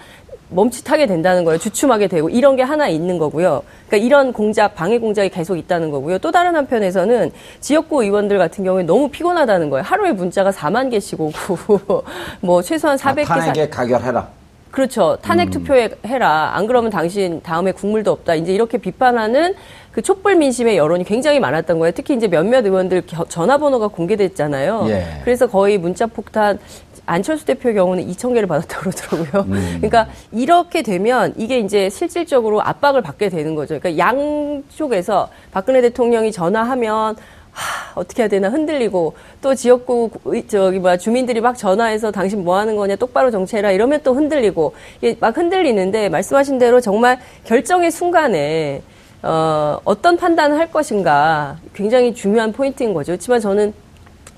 [0.49, 1.59] 멈칫하게 된다는 거예요.
[1.59, 3.63] 주춤하게 되고 이런 게 하나 있는 거고요.
[3.87, 6.19] 그러니까 이런 공작, 방해 공작이 계속 있다는 거고요.
[6.19, 9.83] 또 다른 한편에서는 지역구 의원들 같은 경우에 너무 피곤하다는 거예요.
[9.83, 12.03] 하루에 문자가 4만 개씩 오고
[12.41, 14.27] 뭐 최소한 400개 아, 탄핵에 가결해라.
[14.71, 15.17] 그렇죠.
[15.21, 16.51] 탄핵 투표에 해라.
[16.53, 18.35] 안 그러면 당신 다음에 국물도 없다.
[18.35, 19.55] 이제 이렇게 비판하는
[19.91, 21.91] 그 촛불 민심의 여론이 굉장히 많았던 거예요.
[21.95, 24.85] 특히 이제 몇몇 의원들 겨- 전화번호가 공개됐잖아요.
[24.89, 25.05] 예.
[25.23, 26.59] 그래서 거의 문자 폭탄
[27.07, 29.45] 안철수 대표의 경우는 2천 개를 받았다고 그러더라고요.
[29.81, 33.79] 그러니까 이렇게 되면 이게 이제 실질적으로 압박을 받게 되는 거죠.
[33.79, 37.15] 그러니까 양쪽에서 박근혜 대통령이 전화하면
[37.51, 42.57] 하, 어떻게 해야 되나 흔들리고 또 지역구 의- 저기 뭐야 주민들이 막 전화해서 당신 뭐
[42.57, 48.83] 하는 거냐 똑바로 정체해라 이러면 또 흔들리고 이게 막 흔들리는데 말씀하신 대로 정말 결정의 순간에
[49.23, 53.13] 어, 어떤 판단을 할 것인가 굉장히 중요한 포인트인 거죠.
[53.13, 53.73] 그렇지만 저는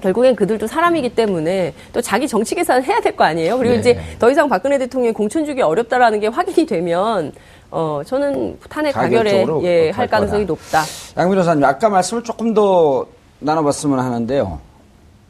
[0.02, 3.58] 결국엔 그들도 사람이기 때문에 또 자기 정치 계산을 해야 될 거 아니에요.
[3.58, 3.80] 그리고 네.
[3.80, 7.34] 이제 더 이상 박근혜 대통령이 공천 주기 어렵다라는 게 확인이 되면
[7.72, 10.80] 어 저는 탄핵 가결에 예, 갈할 가능성이 거다.
[10.82, 10.84] 높다.
[11.22, 13.06] 양 변호사님, 아까 말씀을 조금 더
[13.40, 14.60] 나눠봤으면 하는데요.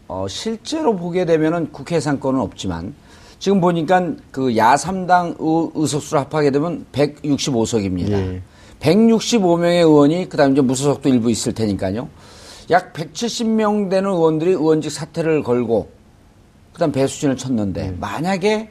[0.08, 2.94] 어, 실제로 보게 되면은 국회 상권은 없지만
[3.40, 8.12] 지금 보니까 그 야삼당 의, 의석수를 합하게 되면 165석입니다.
[8.12, 8.42] 예.
[8.80, 12.08] 165명의 의원이 그다음 이제 무소속도 일부 있을 테니까요.
[12.70, 15.90] 약 170명 되는 의원들이 의원직 사퇴를 걸고
[16.74, 18.70] 그다음 배수진을 쳤는데 만약에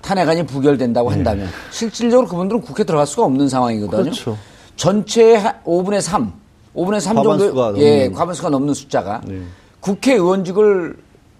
[0.00, 4.02] 탄핵안이 부결된다고 한다면 실질적으로 그분들은 국회 들어갈 수가 없는 상황이거든요.
[4.02, 4.38] 그렇죠.
[4.76, 6.32] 전체의 5분의 3,
[6.74, 8.08] 5분의 3 과반수가 정도 예.
[8.08, 9.42] 과반수가 넘는 숫자가 네.
[9.80, 10.96] 국회의원직을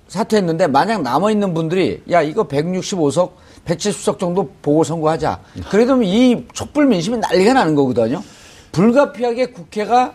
[0.09, 3.31] 사퇴했는데 만약 남아 있는 분들이 야 이거 165석,
[3.65, 5.41] 170석 정도 보궐 선거하자.
[5.71, 8.23] 그래도 이 촛불 민심이 난리가 나는 거거든요.
[8.73, 10.15] 불가피하게 국회가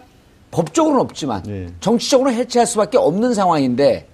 [0.58, 1.68] 법적으로는 없지만 네.
[1.80, 4.08] 정치적으로 해체할 수밖에 없는 상황인데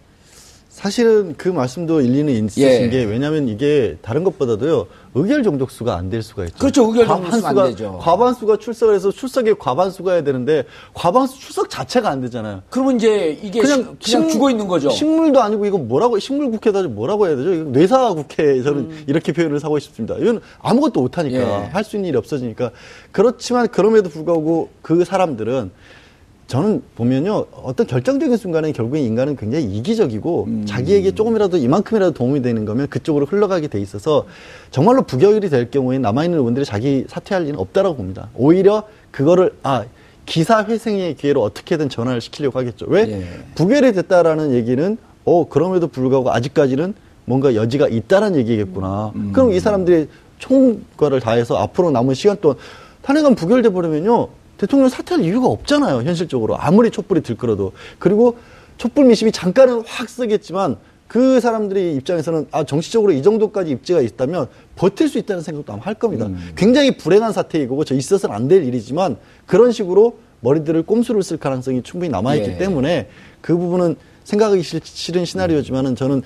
[0.70, 2.88] 사실은 그 말씀도 일리는 있으신 예.
[2.90, 6.58] 게 왜냐하면 이게 다른 것보다도요 의결 정족수가 안 될 수가 있죠.
[6.58, 6.86] 그렇죠.
[6.88, 7.98] 의결 정족수가 안 과반수가- 되죠.
[8.02, 10.64] 과반수가 출석을 해서 출석에 과반수가 해야 되는데
[10.94, 12.62] 과반수 출석 자체가 안 되잖아요.
[12.70, 14.90] 그러면 이제 이게 그냥, 그냥 식- 죽어 있는 거죠.
[14.90, 17.50] 식물도 아니고 이거 뭐라고 식물 국회다 뭐라고 해야 되죠?
[17.72, 20.16] 뇌사 국회 저는 이렇게 표현을 하고 싶습니다.
[20.18, 21.64] 이건 아무것도 못 하니까 음.
[21.66, 21.70] 예.
[21.74, 22.72] 할수 있는 일이 없어지니까
[23.12, 25.72] 그렇지만 그럼에도 불구하고 그 사람들은
[26.50, 30.66] 저는 보면요 어떤 결정적인 순간에 결국엔 인간은 굉장히 이기적이고 음.
[30.66, 34.26] 자기에게 조금이라도 이만큼이라도 도움이 되는 거면 그쪽으로 흘러가게 돼 있어서
[34.72, 38.30] 정말로 부결이 될 경우에 남아있는 의원들이 자기 사퇴할 일은 없다라고 봅니다.
[38.34, 38.82] 오히려
[39.12, 39.86] 그거를 아
[40.26, 42.88] 기사 회생의 기회로 어떻게든 전환을 시키려고 하겠죠.
[42.90, 43.24] 왜 예.
[43.54, 46.96] 부결이 됐다라는 얘기는 어 그럼에도 불구하고 아직까지는
[47.26, 49.12] 뭔가 여지가 있다라는 얘기겠구나.
[49.16, 49.34] 음.
[49.34, 50.08] 그럼 이 사람들이
[50.40, 52.58] 총과를 다해서 앞으로 남은 시간 동안
[53.04, 54.30] 탄핵안 부결돼 버리면요
[54.60, 58.38] 대통령 사퇴할 이유가 없잖아요 현실적으로 아무리 촛불이 들끓어도 그리고
[58.78, 65.10] 촛불 민심이 잠깐은 확 쓰겠지만 그 사람들의 입장에서는 아 정치적으로 이 정도까지 입지가 있다면 버틸
[65.10, 66.30] 수 있다는 생각도 아마 할 겁니다.
[66.56, 72.12] 굉장히 불행한 사태이고 저 있어서는 안 될 일이지만 그런 식으로 머리들을 꼼수를 쓸 가능성이 충분히
[72.12, 72.58] 남아있기 예.
[72.60, 73.10] 때문에
[73.42, 76.22] 그 부분은 생각하기 싫- 싫은 시나리오지만은 저는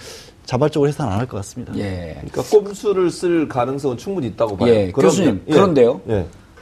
[0.45, 1.73] 자발적으로 해서는 안할 것 같습니다.
[1.77, 2.17] 예.
[2.19, 4.69] 그러니까 꼼수를 쓸 가능성은 충분히 있다고 봐요.
[4.69, 5.41] 예, 그럼- 교수님.
[5.47, 5.53] 예.
[5.53, 6.01] 그런데요.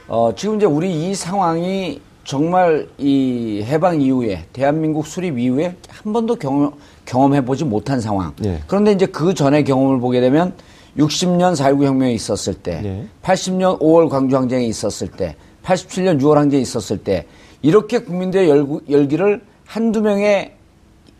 [0.08, 0.12] 예.
[0.12, 6.36] 어, 지금 이제 우리 이 상황이 정말 이 해방 이후에 대한민국 수립 이후에 한 번도
[6.36, 6.72] 경험,
[7.04, 8.32] 경험해 보지 못한 상황.
[8.44, 8.60] 예.
[8.66, 10.54] 그런데 이제 그 전에 경험을 보게 되면
[10.98, 13.06] 60년 4.19 혁명이 있었을 때, 예.
[13.22, 17.26] 80년 5월 광주 항쟁이 있었을 때, 87년 6월 항쟁이 있었을 때
[17.62, 20.52] 이렇게 국민들의 열구, 열기를 한두 명의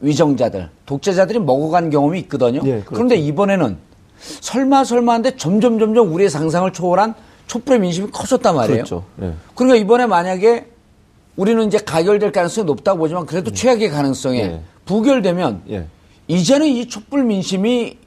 [0.01, 2.61] 위정자들, 독재자들이 먹어간 경험이 있거든요.
[2.65, 2.91] 예, 그렇죠.
[2.91, 3.77] 그런데 이번에는
[4.19, 7.15] 설마 설마한데 점점 점점 우리의 상상을 초월한
[7.53, 8.77] 촛불의 민심이 커졌단 말이에요.
[8.85, 9.05] 그렇죠.
[9.21, 9.33] 예.
[9.55, 10.67] 그러니까 이번에 만약에
[11.37, 14.61] 우리는 이제 가결될 가능성이 높다고 보지만 그래도 최악의 가능성에 예.
[14.87, 15.87] 부결되면 예.
[16.29, 17.99] 이제는 이 촛불 민심이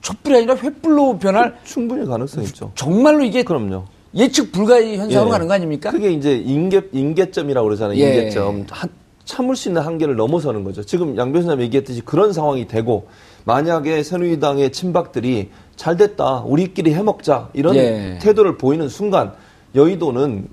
[0.00, 2.72] 촛불이 아니라 횃불로 변할 충분히 가능성 있죠.
[2.74, 3.84] 정말로 이게 그럼요.
[4.14, 5.30] 예측 불가의 현상으로 예.
[5.30, 5.90] 가는 거 아닙니까?
[5.90, 7.98] 그게 이제 인계, 인계점이라고 그러잖아요.
[7.98, 8.14] 예.
[8.14, 8.64] 인계점.
[8.70, 8.88] 한-
[9.26, 10.82] 참을 수 있는 한계를 넘어서는 거죠.
[10.82, 13.06] 지금 양 교수님 얘기했듯이 그런 상황이 되고
[13.44, 15.50] 만약에 새누리당의 친박들이
[15.80, 16.42] 잘 됐다.
[16.44, 17.48] 우리끼리 해먹자.
[17.54, 18.18] 이런 예.
[18.20, 19.32] 태도를 보이는 순간
[19.74, 20.46] 여의도는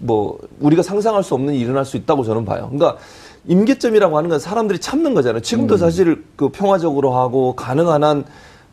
[0.00, 2.68] 뭐 우리가 상상할 수 없는 일이 일어날 수 있다고 저는 봐요.
[2.70, 2.98] 그러니까
[3.46, 5.40] 임계점이라고 하는 건 사람들이 참는 거잖아요.
[5.40, 8.24] 지금도 사실 그 평화적으로 하고 가능한 한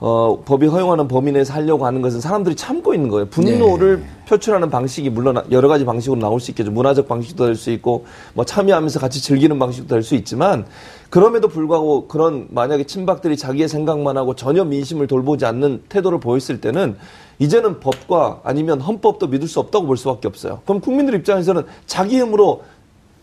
[0.01, 3.27] 어, 법이 허용하는 범위 내에서 하려고 하는 것은 사람들이 참고 있는 거예요.
[3.29, 6.71] 분노를 표출하는 방식이 물론 여러 가지 방식으로 나올 수 있겠죠.
[6.71, 10.65] 문화적 방식도 될 수 있고, 뭐 참여하면서 같이 즐기는 방식도 될 수 있지만,
[11.09, 16.97] 그럼에도 불구하고 그런 만약에 친박들이 자기의 생각만 하고 전혀 민심을 돌보지 않는 태도를 보였을 때는
[17.39, 20.61] 이제는 법과 아니면 헌법도 믿을 수 없다고 볼 수밖에 없어요.
[20.65, 22.63] 그럼 국민들 입장에서는 자기 힘으로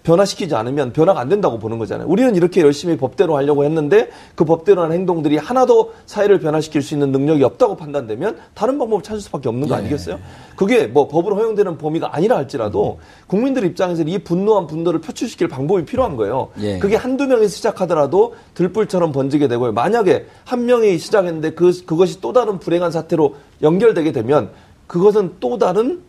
[0.02, 2.08] 변화시키지 않으면 변화가 안 된다고 보는 거잖아요.
[2.08, 7.12] 우리는 이렇게 열심히 법대로 하려고 했는데 그 법대로 하는 행동들이 하나도 사회를 변화시킬 수 있는
[7.12, 10.18] 능력이 없다고 판단되면 다른 방법을 찾을 수밖에 없는 거 아니겠어요?
[10.56, 16.16] 그게 뭐 법으로 허용되는 범위가 아니라 할지라도 국민들 입장에서는 이 분노한 분노를 표출시킬 방법이 필요한
[16.16, 16.48] 거예요.
[16.60, 16.78] 예.
[16.78, 19.72] 그게 한두 명이 시작하더라도 들불처럼 번지게 되고요.
[19.72, 24.50] 만약에 한 명이 시작했는데 그, 그것이 또 다른 불행한 사태로 연결되게 되면
[24.86, 26.02] 그것은 또 다른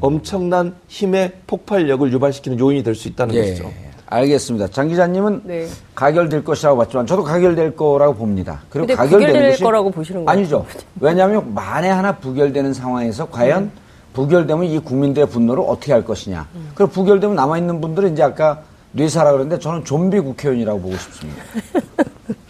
[0.00, 3.40] 엄청난 힘의 폭발력을 유발시키는 요인이 될 수 있다는 예.
[3.40, 3.70] 것이죠.
[4.06, 4.68] 알겠습니다.
[4.68, 5.66] 장 기자님은 네.
[5.94, 8.60] 가결될 것이라고 봤지만 저도 가결될 거라고 봅니다.
[8.68, 10.38] 그리고 것이 거라고 보시는 거예요?
[10.38, 10.66] 아니죠.
[11.00, 13.70] 왜냐하면 만에 하나 부결되는 상황에서 과연
[14.12, 16.46] 부결되면 이 국민들의 분노를 어떻게 할 것이냐.
[16.74, 21.42] 그리고 부결되면 남아 있는 분들은 이제 아까 뇌사라 그랬는데 저는 좀비 국회의원이라고 보고 싶습니다.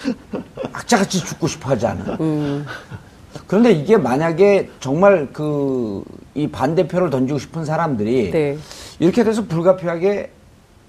[0.73, 2.19] 악자같이 죽고 싶어 하지 않아.
[3.47, 6.03] 그런데 이게 만약에 정말 그
[6.35, 8.57] 이 반대표를 던지고 싶은 사람들이 네.
[8.99, 10.31] 이렇게 돼서 불가피하게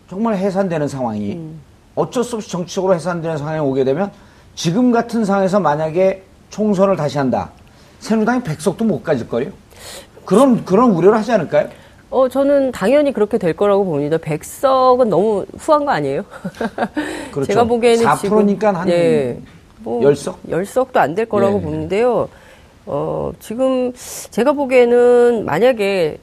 [0.10, 1.60] 정말 해산되는 상황이 음.
[1.96, 4.12] 어쩔 수 없이 정치적으로 해산되는 상황이 오게 되면
[4.56, 7.52] 지금 같은 상황에서 만약에 총선을 다시 한다.
[8.00, 9.52] 새누리당이 백석도 못 가질 거예요.
[10.26, 11.68] 그런 그런 우려를 하지 않을까요?
[12.10, 14.18] 어, 저는 당연히 그렇게 될 거라고 봅니다.
[14.18, 16.24] 백석은 너무 후한 거 아니에요?
[17.32, 17.46] 그렇죠.
[17.52, 19.38] 제가 보기에는 4%니까 한 예,
[19.80, 20.40] 뭐 열석?
[20.48, 21.62] 열석도 안 될 거라고 예.
[21.62, 22.30] 보는데요.
[22.86, 23.94] 어, 지금
[24.32, 26.18] 제가 보기에는 만약에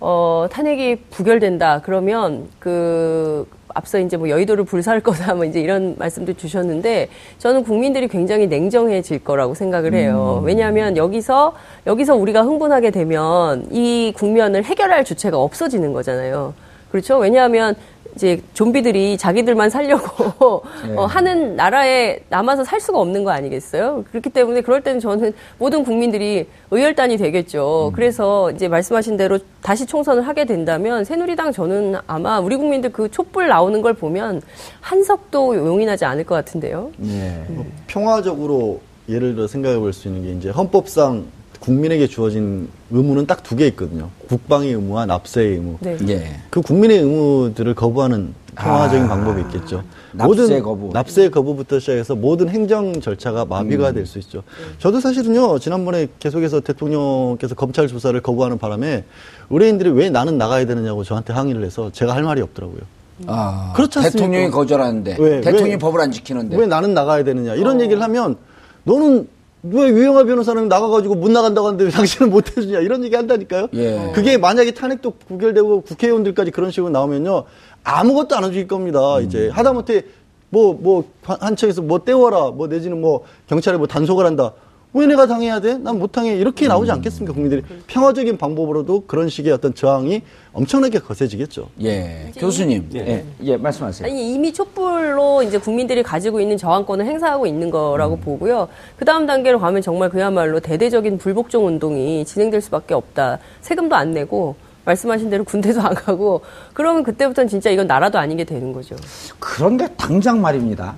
[0.00, 6.34] 어, 탄핵이 부결된다 그러면 그 앞서 이제 뭐 여의도를 불사할 거다 뭐 이제 이런 말씀도
[6.34, 7.08] 주셨는데
[7.38, 10.42] 저는 국민들이 굉장히 냉정해질 거라고 생각을 해요.
[10.44, 11.54] 왜냐하면 여기서
[11.86, 16.54] 여기서 우리가 흥분하게 되면 이 국면을 해결할 주체가 없어지는 거잖아요.
[16.90, 17.18] 그렇죠?
[17.18, 17.74] 왜냐하면
[18.16, 20.62] 이제 좀비들이 자기들만 살려고
[20.96, 24.04] 어, 하는 나라에 남아서 살 수가 없는 거 아니겠어요?
[24.10, 27.92] 그렇기 때문에 그럴 때는 저는 모든 국민들이 의열단이 되겠죠.
[27.94, 33.48] 그래서 이제 말씀하신 대로 다시 총선을 하게 된다면 새누리당 저는 아마 우리 국민들 그 촛불
[33.48, 34.40] 나오는 걸 보면
[34.80, 36.90] 한석도 용인하지 않을 것 같은데요.
[37.04, 37.44] 예.
[37.48, 41.24] 뭐 평화적으로 예를 들어 생각해 볼 수 있는 게 이제 헌법상
[41.70, 44.08] 국민에게 주어진 의무는 딱 두 개 있거든요.
[44.28, 45.78] 국방의 의무와 납세의 의무.
[45.80, 45.96] 네.
[46.08, 46.40] 예.
[46.50, 49.82] 그 국민의 의무들을 거부하는 평화적인 아, 방법이 있겠죠.
[50.12, 50.90] 납세 거부.
[50.92, 54.42] 납세 거부부터 시작해서 모든 행정 절차가 마비가 될수 있죠.
[54.78, 59.04] 저도 사실은요, 지난번에 계속해서 대통령께서 검찰 조사를 거부하는 바람에
[59.50, 62.80] 의뢰인들이 왜 나는 나가야 되느냐고 저한테 항의를 해서 제가 할 말이 없더라고요.
[63.26, 64.18] 아, 그렇지 않습니까?
[64.18, 65.78] 대통령이 거절하는데 왜, 대통령이 왜?
[65.78, 68.36] 법을 안 지키는데 왜 나는 나가야 되느냐 이런 얘기를 하면
[68.84, 69.28] 너는
[69.62, 73.68] 왜 유영아 변호사는 나가가지고 못 나간다고 하는데 왜 당신은 못 해주냐 이런 얘기 한다니까요.
[73.74, 74.12] 예.
[74.14, 77.44] 그게 만약에 탄핵도 구결되고 국회의원들까지 그런 식으로 나오면요
[77.82, 79.20] 아무것도 안 해줄 겁니다.
[79.20, 80.04] 이제 하다못해
[80.50, 84.52] 뭐 뭐 한척에서 뭐 떼워라 뭐 내지는 뭐 경찰에 뭐 단속을 한다.
[84.92, 85.76] 왜 내가 당해야 돼?
[85.76, 86.34] 난 못 당해.
[86.36, 87.34] 이렇게 나오지 않겠습니까?
[87.34, 90.22] 국민들이 평화적인 방법으로도 그런 식의 어떤 저항이
[90.54, 91.68] 엄청나게 거세지겠죠.
[91.82, 94.08] 예 교수님 예, 예 말씀하세요.
[94.10, 98.68] 아니 이미 촛불로 이제 국민들이 가지고 있는 저항권을 행사하고 있는 거라고 보고요.
[98.96, 103.38] 그 다음 단계로 가면 정말 그야말로 대대적인 불복종 운동이 진행될 수밖에 없다.
[103.60, 104.56] 세금도 안 내고
[104.86, 106.40] 말씀하신 대로 군대도 안 가고
[106.72, 108.96] 그러면 그때부터는 진짜 이건 나라도 아니게 되는 거죠.
[109.38, 110.94] 그런데 당장 말입니다.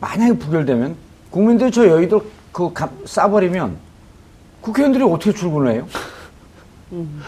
[0.00, 0.96] 만약에 부결되면
[1.30, 2.22] 국민들이 저 여의도
[2.52, 3.76] 그 가- 싸버리면
[4.60, 5.86] 국회의원들이 어떻게 출근을 해요?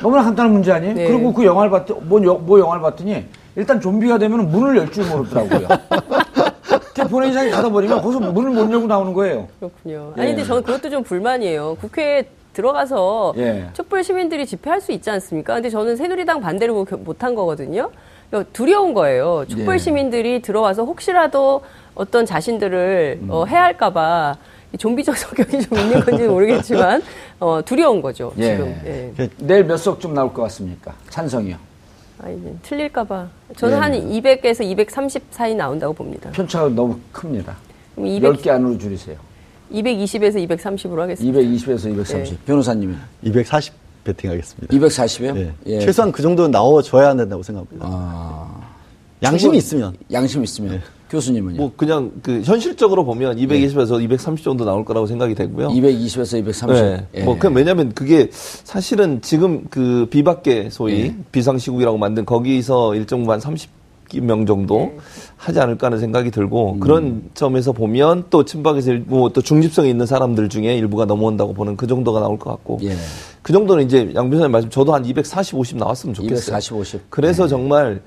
[0.03, 0.95] 너무나 간단한 문제 아니에요?
[0.95, 1.07] 네.
[1.09, 3.25] 그리고 그 영화를 봤, 뭐, 영- 뭐 영화를 봤더니
[3.57, 5.67] 일단 좀비가 되면 문을 열 줄 모르더라고요.
[6.95, 9.49] 그냥 본회의장에 가다 버리면 거기서 문을 못 열고 나오는 거예요.
[9.59, 10.13] 그렇군요.
[10.17, 10.21] 예.
[10.21, 11.77] 아니 근데 저는 그것도 좀 불만이에요.
[11.81, 13.69] 국회에 들어가서 예.
[13.73, 15.55] 촛불 시민들이 집회할 수 있지 않습니까?
[15.55, 17.91] 근데 저는 새누리당 반대를 못- 못한 거거든요.
[18.31, 19.45] 그러니까 두려운 거예요.
[19.49, 19.79] 촛불 예.
[19.79, 21.63] 시민들이 들어와서 혹시라도
[21.97, 23.29] 어떤 자신들을 음.
[23.31, 24.37] 어, 해할까봐
[24.79, 27.03] 좀비적 성격이 좀 있는 건지 는 모르겠지만
[27.41, 28.33] 어, 두려운 거죠.
[28.39, 28.57] 예.
[28.57, 28.81] 지금.
[28.87, 29.29] 예.
[29.39, 30.95] 내일 몇 석쯤 나올 것 같습니까?
[31.11, 31.57] 찬성이요.
[32.23, 33.29] 아니, 틀릴까봐.
[33.57, 33.81] 저는 예.
[33.81, 36.31] 한 200에서 230 사이 나온다고 봅니다.
[36.31, 37.57] 편차가 너무 큽니다.
[37.95, 39.17] 그럼 200, 10개 안으로 줄이세요.
[39.73, 41.39] 220에서 230으로 하겠습니다.
[41.39, 42.45] 220에서 230.
[42.47, 44.75] 변호사님이 240 배팅하겠습니다.
[44.75, 45.35] 240이요?
[45.35, 45.53] 네.
[45.67, 45.81] 예.
[45.81, 47.87] 최소한 그 정도는 나와줘야 된다고 생각합니다.
[47.89, 48.61] 아,
[49.23, 49.97] 양심이 있으면.
[50.13, 50.83] 양심 있으면.
[51.15, 51.57] 교수님은요?
[51.57, 55.69] 뭐 그냥 그 현실적으로 보면 220에서 230 정도 나올 거라고 생각이 되고요.
[55.69, 56.85] 220에서 230.
[56.85, 57.07] 네.
[57.15, 57.23] 예.
[57.23, 61.17] 뭐, 그, 왜냐면 그게 사실은 지금 그 비박계 소위 예.
[61.33, 63.71] 비상시국이라고 만든 거기서 일정 부분 한 30
[64.21, 64.93] 명 정도
[65.37, 66.81] 하지 않을까 하는 생각이 들고 음.
[66.81, 71.87] 그런 점에서 보면 또 친박에서 일부 또 중집성이 있는 사람들 중에 일부가 넘어온다고 보는 그
[71.87, 72.95] 정도가 나올 것 같고 예.
[73.43, 76.37] 그 정도는 이제 양 변호사님 말씀 저도 한 240, 50 나왔으면 좋겠어요.
[76.37, 77.11] 240, 50.
[77.11, 78.03] 그래서 정말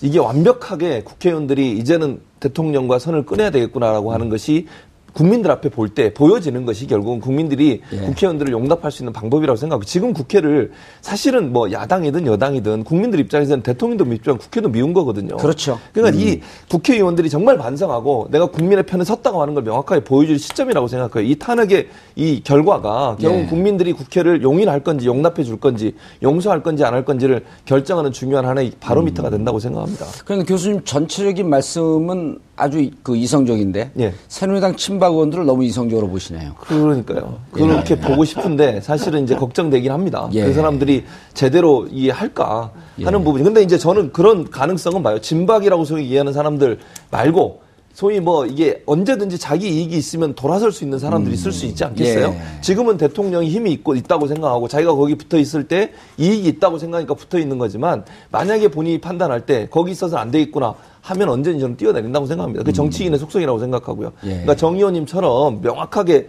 [0.00, 4.66] 이게 완벽하게 국회의원들이 이제는 대통령과 선을 끊어야 되겠구나라고 하는 것이
[5.12, 7.96] 국민들 앞에 볼 때 보여지는 것이 결국은 국민들이 예.
[7.98, 14.04] 국회의원들을 용납할 수 있는 방법이라고 생각하고 지금 국회를 사실은 뭐 야당이든 여당이든 국민들 입장에서는 대통령도
[14.06, 15.36] 밉지만 국회도 미운 거거든요.
[15.36, 15.78] 그렇죠.
[15.92, 16.40] 그러니까 이
[16.70, 21.28] 국회의원들이 정말 반성하고 내가 국민의 편에 섰다고 하는 걸 명확하게 보여줄 시점이라고 생각해요.
[21.30, 23.42] 이 탄핵의 이 결과가 결국 예.
[23.42, 28.44] 은 국민들이 국회를 용인할 건지 용납해 줄 건지 용서할 건지 안 할 건지를 결정하는 중요한
[28.44, 30.04] 하나의 바로미터가 된다고 생각합니다.
[30.24, 34.14] 그러니까 교수님 전체적인 말씀은 아주 그 이성적인데 예.
[34.28, 36.54] 새누리당 친박 의원들을 너무 이성적으로 보시네요.
[36.60, 37.40] 그러니까요.
[37.50, 40.28] 그렇게 보고 싶은데 사실은 이제 걱정되긴 합니다.
[40.32, 40.44] 예.
[40.44, 42.70] 그 사람들이 제대로 이해할까
[43.02, 43.42] 하는 부분이.
[43.42, 45.20] 근데 이제 저는 그런 가능성은 봐요.
[45.20, 46.78] 진박이라고 소위 이해하는 사람들
[47.10, 47.62] 말고
[47.94, 52.28] 소위 뭐 이게 언제든지 자기 이익이 있으면 돌아설 수 있는 사람들이 있을 수 있지 않겠어요?
[52.28, 52.60] 예.
[52.62, 57.38] 지금은 대통령이 힘이 있고 있다고 생각하고 자기가 거기 붙어 있을 때 이익이 있다고 생각하니까 붙어
[57.38, 62.64] 있는 거지만 만약에 본인이 판단할 때 거기 있어서 안 되겠구나 하면 언제든지 저는 뛰어내린다고 생각합니다.
[62.64, 64.12] 그 정치인의 속성이라고 생각하고요.
[64.24, 64.28] 예.
[64.28, 66.28] 그러니까 정 의원님처럼 명확하게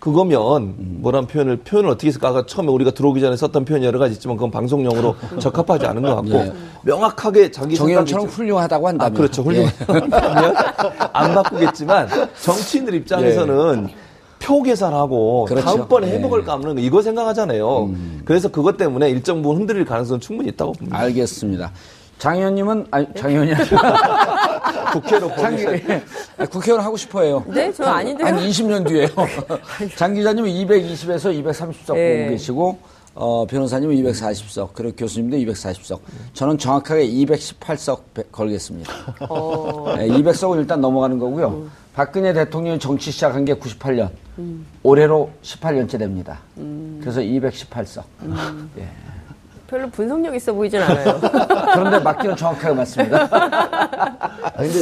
[0.00, 2.28] 그거면 뭐란 표현을 표현을 어떻게 했을까?
[2.28, 6.16] 아까 처음에 우리가 들어오기 전에 썼던 표현이 여러 가지 있지만 그건 방송용으로 적합하지 않은 것
[6.16, 6.52] 같고 예.
[6.82, 9.14] 명확하게 자기 정의원처럼 훌륭하다고 아, 한다면.
[9.14, 9.42] 그렇죠.
[9.52, 9.64] 예.
[9.66, 10.54] 훌륭하면
[11.12, 12.08] 안 바꾸겠지만
[12.40, 13.88] 정치인들 입장에서는
[14.38, 15.66] 표 계산하고 그렇죠.
[15.66, 16.12] 다음번에 예.
[16.12, 16.16] 음.
[16.16, 17.90] 회복을 까먹는 거 이거 생각하잖아요.
[18.24, 20.98] 그래서 그것 때문에 일정 부분 흔들릴 가능성은 충분히 있다고 봅니다.
[20.98, 21.72] 알겠습니다.
[22.20, 23.52] 장 의원님은 아니 장 의원이
[24.92, 26.02] 국회로 장 예.
[26.50, 27.42] 국회의원 하고 싶어요.
[27.48, 28.26] 네, 저 아닌데요.
[28.26, 29.08] 한 20년 뒤에요.
[29.96, 32.18] 장 기자님은 220에서 230석 예.
[32.18, 32.78] 보고 계시고
[33.14, 36.00] 어, 변호사님은 240석 그리고 교수님도 240석.
[36.34, 38.00] 저는 정확하게 218석
[38.30, 38.92] 걸겠습니다.
[39.30, 41.68] 어, 네, 200석은 일단 넘어가는 거고요.
[41.94, 44.10] 박근혜 대통령이 정치 시작한 게 98년.
[44.82, 46.40] 올해로 18년째 됩니다.
[47.00, 48.02] 그래서 218석.
[48.78, 48.88] 예.
[49.70, 51.20] 별로 분석력 있어 보이진 않아요.
[51.74, 53.28] 그런데 맞기는 정확하게 맞습니다.
[53.30, 54.80] 아, 근데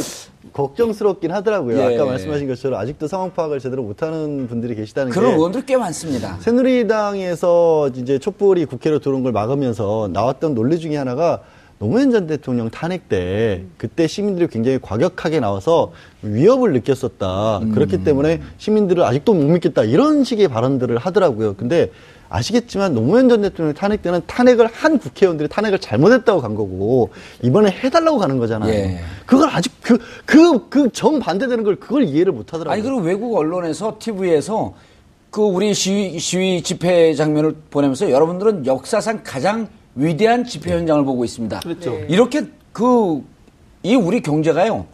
[0.51, 1.77] 걱정스럽긴 하더라고요.
[1.77, 1.95] 예.
[1.95, 6.37] 아까 말씀하신 것처럼 아직도 상황 파악을 제대로 못하는 분들이 계시다는 그런 게 의원들 꽤 많습니다.
[6.39, 11.41] 새누리당에서 이제 촛불이 국회로 들어온 걸 막으면서 나왔던 논리 중에 하나가
[11.77, 15.91] 노무현 전 대통령 탄핵 때 그때 시민들이 굉장히 과격하게 나와서
[16.23, 17.61] 위협을 느꼈었다.
[17.73, 19.83] 그렇기 때문에 시민들을 아직도 못 믿겠다.
[19.83, 21.55] 이런 식의 발언들을 하더라고요.
[21.55, 21.91] 근데
[22.29, 27.09] 아시겠지만 노무현 전 대통령 탄핵 때는 탄핵을 한 국회의원들이 탄핵을 잘못했다고 간 거고
[27.41, 28.71] 이번에 해달라고 가는 거잖아요.
[28.73, 28.99] 예.
[29.25, 32.71] 그걸 아직 그 그 그 정 반대되는 걸 그걸 이해를 못 하더라고요.
[32.73, 34.73] 아니 그리고 외국 언론에서 TV에서
[35.31, 41.59] 그 우리 시위, 시위 집회 장면을 보내면서 여러분들은 역사상 가장 위대한 집회 현장을 보고 있습니다.
[41.59, 41.91] 그렇죠.
[41.91, 42.05] 네.
[42.09, 43.21] 이렇게 그
[43.81, 44.85] 이 우리 경제가요.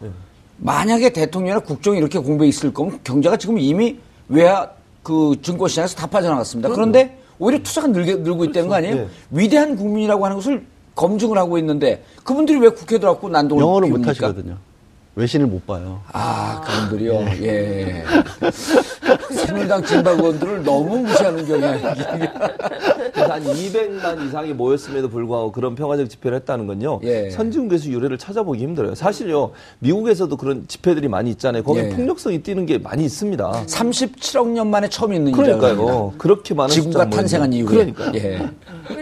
[0.57, 3.97] 만약에 대통령이나 국정이 이렇게 공백이 있을 거면 경제가 지금 이미
[4.29, 4.69] 외화
[5.01, 6.69] 그 증권시장에서 다 빠져나갔습니다.
[6.69, 8.95] 그런데 오히려 투자가 늘게, 늘고 있다는 거 아니에요?
[8.95, 9.07] 네.
[9.31, 10.65] 위대한 국민이라고 하는 것을
[10.95, 14.07] 검증을 하고 있는데 그분들이 왜 국회 들어왔고 난동을 영어를 못?
[14.07, 14.57] 하시거든요.
[15.15, 16.01] 외신을 못 봐요.
[16.11, 17.13] 아, 그분들이요.
[17.43, 18.03] 예.
[19.31, 21.81] 새누리당 진박 의원들을 너무 무시하는 경향이.
[21.83, 26.99] 한 200만 이상이 모였음에도 불구하고 그런 평화적 집회를 했다는 건요.
[27.03, 27.29] 예.
[27.29, 28.93] 선진국에서 유래를 찾아보기 힘들어요.
[28.93, 29.51] 사실요.
[29.79, 31.63] 미국에서도 그런 집회들이 많이 있잖아요.
[31.63, 31.89] 거기 예.
[31.89, 33.51] 폭력성이 뛰는 게 많이 있습니다.
[33.67, 36.13] 37억 년 만에 처음 있는 그러니까요.
[36.17, 37.53] 그렇게 많은 지구가 탄생한.
[37.53, 37.73] 이후에.
[37.73, 38.11] 그러니까요.
[38.15, 38.49] 예.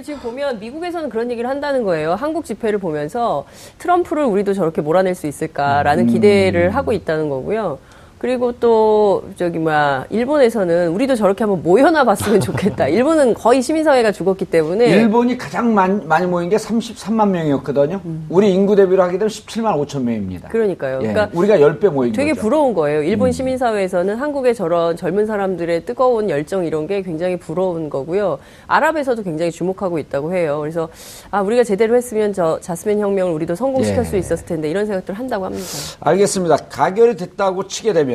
[0.04, 2.14] 지금 보면 미국에서는 그런 얘기를 한다는 거예요.
[2.14, 3.46] 한국 집회를 보면서
[3.80, 7.80] 트럼프를 우리도 저렇게 몰아낼 수 있을까라는 기대를 하고 있다는 거고요.
[8.24, 12.88] 그리고 또 저기 뭐야 일본에서는 우리도 저렇게 한번 모여나 봤으면 좋겠다.
[12.88, 18.00] 일본은 거의 시민사회가 죽었기 때문에 일본이 가장 많이, 많이 모인 게 33만 명이었거든요.
[18.30, 20.48] 우리 인구 대비로 하게 되면 17만 5천 명입니다.
[20.48, 20.50] 음.
[20.50, 21.00] 그러니까요.
[21.04, 22.44] 예, 그러니까 우리가 10배 모인 되게 거죠.
[22.44, 23.04] 부러운 거예요.
[23.04, 28.40] 일본 시민사회에서는 한국의 저런 젊은 사람들의 뜨거운 열정 이런 게 굉장히 부러운 거고요.
[28.68, 30.60] 아랍에서도 굉장히 주목하고 있다고 해요.
[30.62, 30.88] 그래서
[31.30, 34.04] 아 우리가 제대로 했으면 저 자스민 혁명을 우리도 성공시킬 예.
[34.06, 35.66] 수 있었을 텐데 이런 생각들 을 한다고 합니다.
[36.00, 36.56] 알겠습니다.
[36.70, 38.13] 가결이 됐다고 치게 되면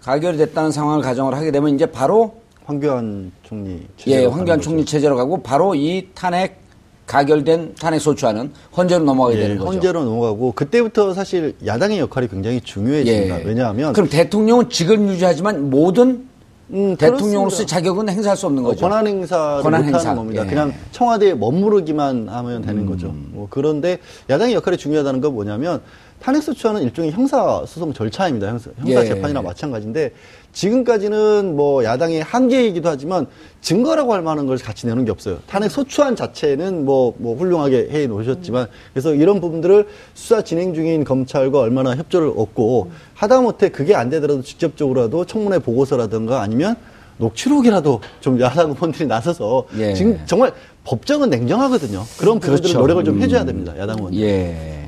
[0.00, 2.34] 가결이 됐다는 상황을 가정을 하게 되면 이제 바로
[2.64, 4.84] 황교안 총리 예, 체제로 황교안 총리.
[4.84, 6.60] 체제로 가고 바로 이 탄핵
[7.06, 9.72] 가결된 탄핵 소추안은 헌재로 넘어가게 예, 되는 거죠.
[9.72, 13.40] 헌재로 넘어가고 그때부터 사실 야당의 역할이 굉장히 중요해집니다.
[13.40, 13.44] 예.
[13.44, 16.28] 왜냐하면 그럼 대통령은 직을 유지하지만 모든
[16.72, 17.74] 음, 대통령으로서의 그렇습니다.
[17.74, 18.80] 자격은 행사할 수 없는 어, 거죠.
[18.82, 20.14] 권한 행사를 권한 못하는 행사.
[20.14, 20.44] 겁니다.
[20.44, 20.48] 예.
[20.48, 22.62] 그냥 청와대에 머무르기만 하면 음.
[22.62, 23.12] 되는 거죠.
[23.12, 23.98] 뭐 그런데
[24.30, 25.80] 야당의 역할이 중요하다는 건 뭐냐면
[26.22, 28.48] 탄핵소추안은 일종의 형사소송 절차입니다.
[28.48, 29.06] 형사, 형사 예.
[29.06, 30.12] 재판이나 마찬가지인데
[30.52, 33.26] 지금까지는 뭐 야당의 한계이기도 하지만
[33.60, 35.38] 증거라고 할 만한 걸 같이 내는 게 없어요.
[35.46, 41.60] 탄핵 소추안 자체는 뭐, 뭐 훌륭하게 해 놓으셨지만 그래서 이런 부분들을 수사 진행 중인 검찰과
[41.60, 46.76] 얼마나 협조를 얻고 하다못해 그게 안 되더라도 직접적으로라도 청문회 보고서라든가 아니면
[47.18, 49.94] 녹취록이라도 좀 야당 의원들이 나서서 예.
[49.94, 50.52] 지금 정말
[50.84, 52.02] 법정은 냉정하거든요.
[52.18, 52.78] 그런 부분들은 그렇죠.
[52.78, 53.22] 노력을 좀 음.
[53.22, 53.74] 해줘야 됩니다.
[53.78, 54.14] 야당 의원.
[54.14, 54.79] 예.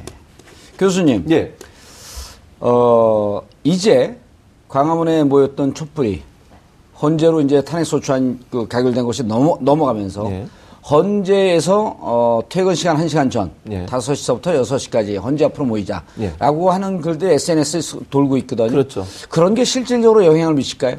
[0.79, 1.55] 교수님, 예.
[2.61, 4.19] 어, 이제
[4.69, 6.23] 광화문에 모였던 촛불이
[7.01, 10.47] 헌재로 이제 탄핵 소추안 그 가결된 것이 넘어, 넘어가면서 예.
[10.89, 13.87] 헌재에서 어, 퇴근 시간 1시간 전 예.
[13.87, 16.73] 5시서부터 6시까지 헌재 앞으로 모이자라고 예.
[16.73, 18.69] 하는 글들이 SNS에 돌고 있거든요.
[18.69, 19.05] 그렇죠.
[19.29, 20.97] 그런 게 실질적으로 영향을 미칠까요?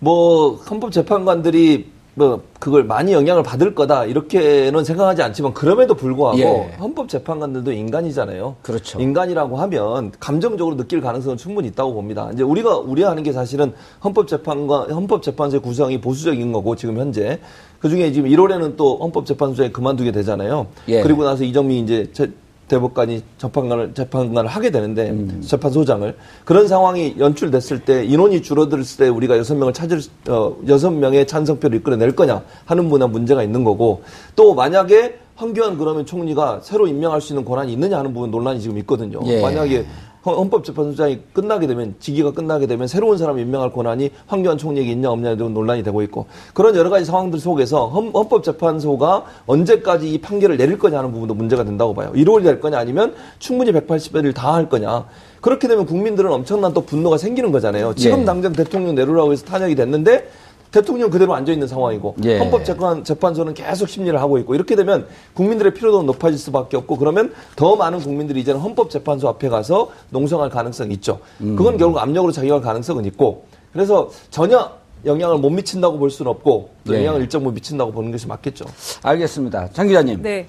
[0.00, 6.76] 뭐 헌법재판관들이 뭐 그걸 많이 영향을 받을 거다 이렇게는 생각하지 않지만 그럼에도 불구하고 예.
[6.78, 8.56] 헌법재판관들도 인간이잖아요.
[8.62, 9.00] 그렇죠.
[9.00, 12.28] 인간이라고 하면 감정적으로 느낄 가능성은 충분히 있다고 봅니다.
[12.34, 13.72] 이제 우리가 우려하는 게 사실은
[14.04, 17.40] 헌법재판관 헌법재판소의 구성이 보수적인 거고 지금 현재
[17.80, 20.66] 그 중에 지금 1월에는 또 헌법재판소에 그만두게 되잖아요.
[20.88, 21.00] 예.
[21.02, 22.30] 그리고 나서 이정미 이제 제-
[22.72, 25.42] 대법관이 재판관을 재판관을 하게 되는데 음.
[25.46, 31.26] 재판소장을 그런 상황이 연출됐을 때 인원이 줄어들었을 때 우리가 여섯 명을 찾을 어 여섯 명의
[31.26, 34.02] 찬성표를 이끌어낼 거냐 하는 문화 문제가 있는 거고
[34.36, 38.78] 또 만약에 황교안 그러면 총리가 새로 임명할 수 있는 권한이 있느냐 하는 부분 논란이 지금
[38.78, 39.20] 있거든요.
[39.26, 39.42] 예.
[39.42, 39.84] 만약에
[40.24, 45.36] 헌- 헌법재판소장이 끝나게 되면 직위가 끝나게 되면 새로운 사람 임명할 권한이 황교안 총리에게 있냐 없냐에
[45.36, 50.78] 대한 논란이 되고 있고 그런 여러 가지 상황들 속에서 헌, 헌법재판소가 언제까지 이 판결을 내릴
[50.78, 52.12] 거냐 하는 부분도 문제가 된다고 봐요.
[52.14, 55.06] 1월이 될 거냐 아니면 충분히 180일을 다할 거냐.
[55.40, 57.94] 그렇게 되면 국민들은 엄청난 또 분노가 생기는 거잖아요.
[57.96, 58.24] 지금 예.
[58.24, 60.28] 당장 대통령 내로라고 해서 탄핵이 됐는데
[60.72, 62.38] 대통령 그대로 앉아 있는 상황이고 예.
[62.38, 67.76] 헌법재판 재판소는 계속 심리를 하고 있고 이렇게 되면 국민들의 피로도는 높아질 수밖에 없고 그러면 더
[67.76, 71.20] 많은 국민들이 이제는 헌법재판소 앞에 가서 농성할 가능성이 있죠.
[71.42, 71.54] 음.
[71.56, 74.72] 그건 결국 압력으로 작용할 가능성은 있고 그래서 전혀
[75.04, 77.00] 영향을 못 미친다고 볼 수는 없고 또 예.
[77.00, 78.64] 영향을 일정 부분 미친다고 보는 것이 맞겠죠.
[79.02, 79.68] 알겠습니다.
[79.72, 80.22] 장 기자님.
[80.22, 80.46] 네.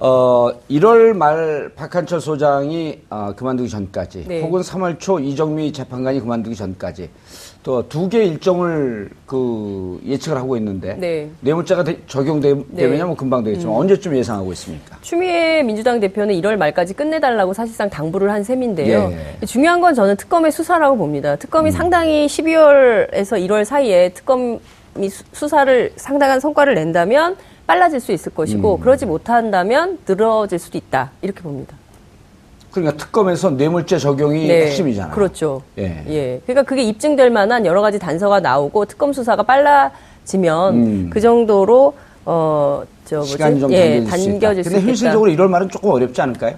[0.00, 4.42] 어, 1월 말 박한철 소장이 어, 그만두기 전까지 네.
[4.42, 7.10] 혹은 3월 초 이정미 재판관이 그만두기 전까지
[7.68, 11.28] 또 두 개 일정을 그 예측을 하고 있는데 네.
[11.40, 13.04] 뇌물자가 되- 적용되면야 네.
[13.04, 14.96] 뭐 금방 되겠지만 언제쯤 예상하고 있습니까?
[15.02, 19.12] 추미애 민주당 대표는 1월 말까지 끝내달라고 사실상 당부를 한 셈인데요.
[19.42, 19.44] 예.
[19.44, 21.36] 중요한 건 저는 특검의 수사라고 봅니다.
[21.36, 24.58] 특검이 상당히 12월에서 1월 사이에 특검이
[25.10, 31.42] 수- 수사를 상당한 성과를 낸다면 빨라질 수 있을 것이고 그러지 못한다면 늘어질 수도 있다 이렇게
[31.42, 31.76] 봅니다.
[32.70, 35.14] 그러니까 특검에서 뇌물죄 적용이 핵심이잖아요.
[35.14, 35.62] 그렇죠.
[35.78, 36.04] 예.
[36.08, 36.40] 예.
[36.44, 41.10] 그러니까 그게 입증될 만한 여러 가지 단서가 나오고 특검 수사가 빨라지면 음.
[41.10, 41.94] 그 정도로
[42.24, 43.32] 어저 뭐지?
[43.32, 44.78] 시간이 좀 예, 단겨질 수 있다.
[44.78, 44.80] 근데.
[44.80, 46.56] 현실적으로 1월 말은 조금 어렵지 않을까요?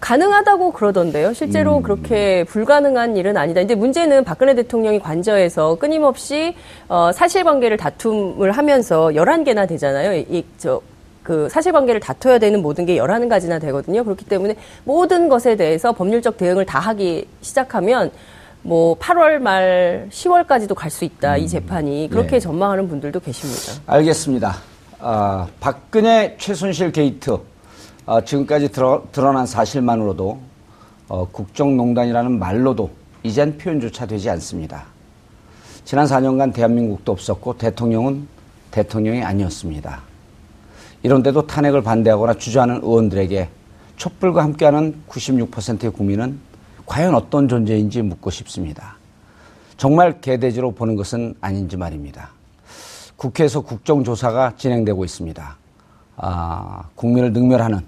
[0.00, 1.32] 가능하다고 그러던데요.
[1.32, 3.60] 실제로 그렇게 불가능한 일은 아니다.
[3.60, 6.54] 근데 문제는 박근혜 대통령이 관저에서 끊임없이
[6.88, 10.14] 어, 사실관계를 다툼을 하면서 11개나 되잖아요.
[10.28, 10.80] 이, 저,
[11.26, 14.04] 그 사실관계를 다퉈야 되는 모든 게 11가지나 되거든요.
[14.04, 14.54] 그렇기 때문에
[14.84, 18.12] 모든 것에 대해서 법률적 대응을 다 하기 시작하면
[18.62, 21.36] 뭐 8월 말 10월까지도 갈 수 있다.
[21.36, 22.10] 이 재판이.
[22.12, 22.38] 그렇게 네.
[22.38, 23.82] 전망하는 분들도 계십니다.
[23.86, 24.54] 알겠습니다.
[25.00, 27.36] 아, 박근혜 최순실 게이트
[28.06, 30.38] 아, 지금까지 드러, 드러난 사실만으로도
[31.08, 32.88] 어, 국정농단이라는 말로도
[33.24, 34.84] 이젠 표현조차 되지 않습니다.
[35.84, 38.28] 지난 4년간 대한민국도 없었고 대통령은
[38.70, 40.02] 대통령이 아니었습니다.
[41.06, 43.48] 이런 데도 탄핵을 반대하거나 주저하는 의원들에게
[43.96, 46.40] 촛불과 함께하는 96%의 국민은
[46.84, 48.96] 과연 어떤 존재인지 묻고 싶습니다.
[49.76, 52.30] 정말 개돼지로 보는 것은 아닌지 말입니다.
[53.14, 55.56] 국회에서 국정조사가 진행되고 있습니다.
[56.16, 57.82] 아, 국민을 능멸하는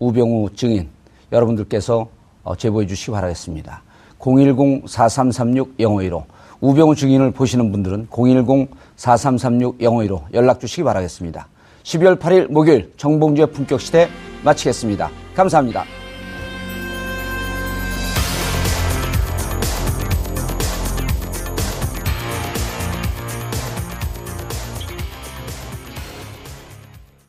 [0.00, 0.88] 우병우 증인
[1.30, 2.08] 여러분들께서
[2.42, 3.80] 어, 제보해 주시기 바라겠습니다.
[4.18, 6.24] 010-4336-0515
[6.60, 11.46] 우병우 증인을 보시는 분들은 010-4336-0515 연락 주시기 바라겠습니다.
[11.86, 14.08] 12월 8일 목요일 정봉주의 품격시대
[14.42, 15.08] 마치겠습니다.
[15.36, 15.84] 감사합니다.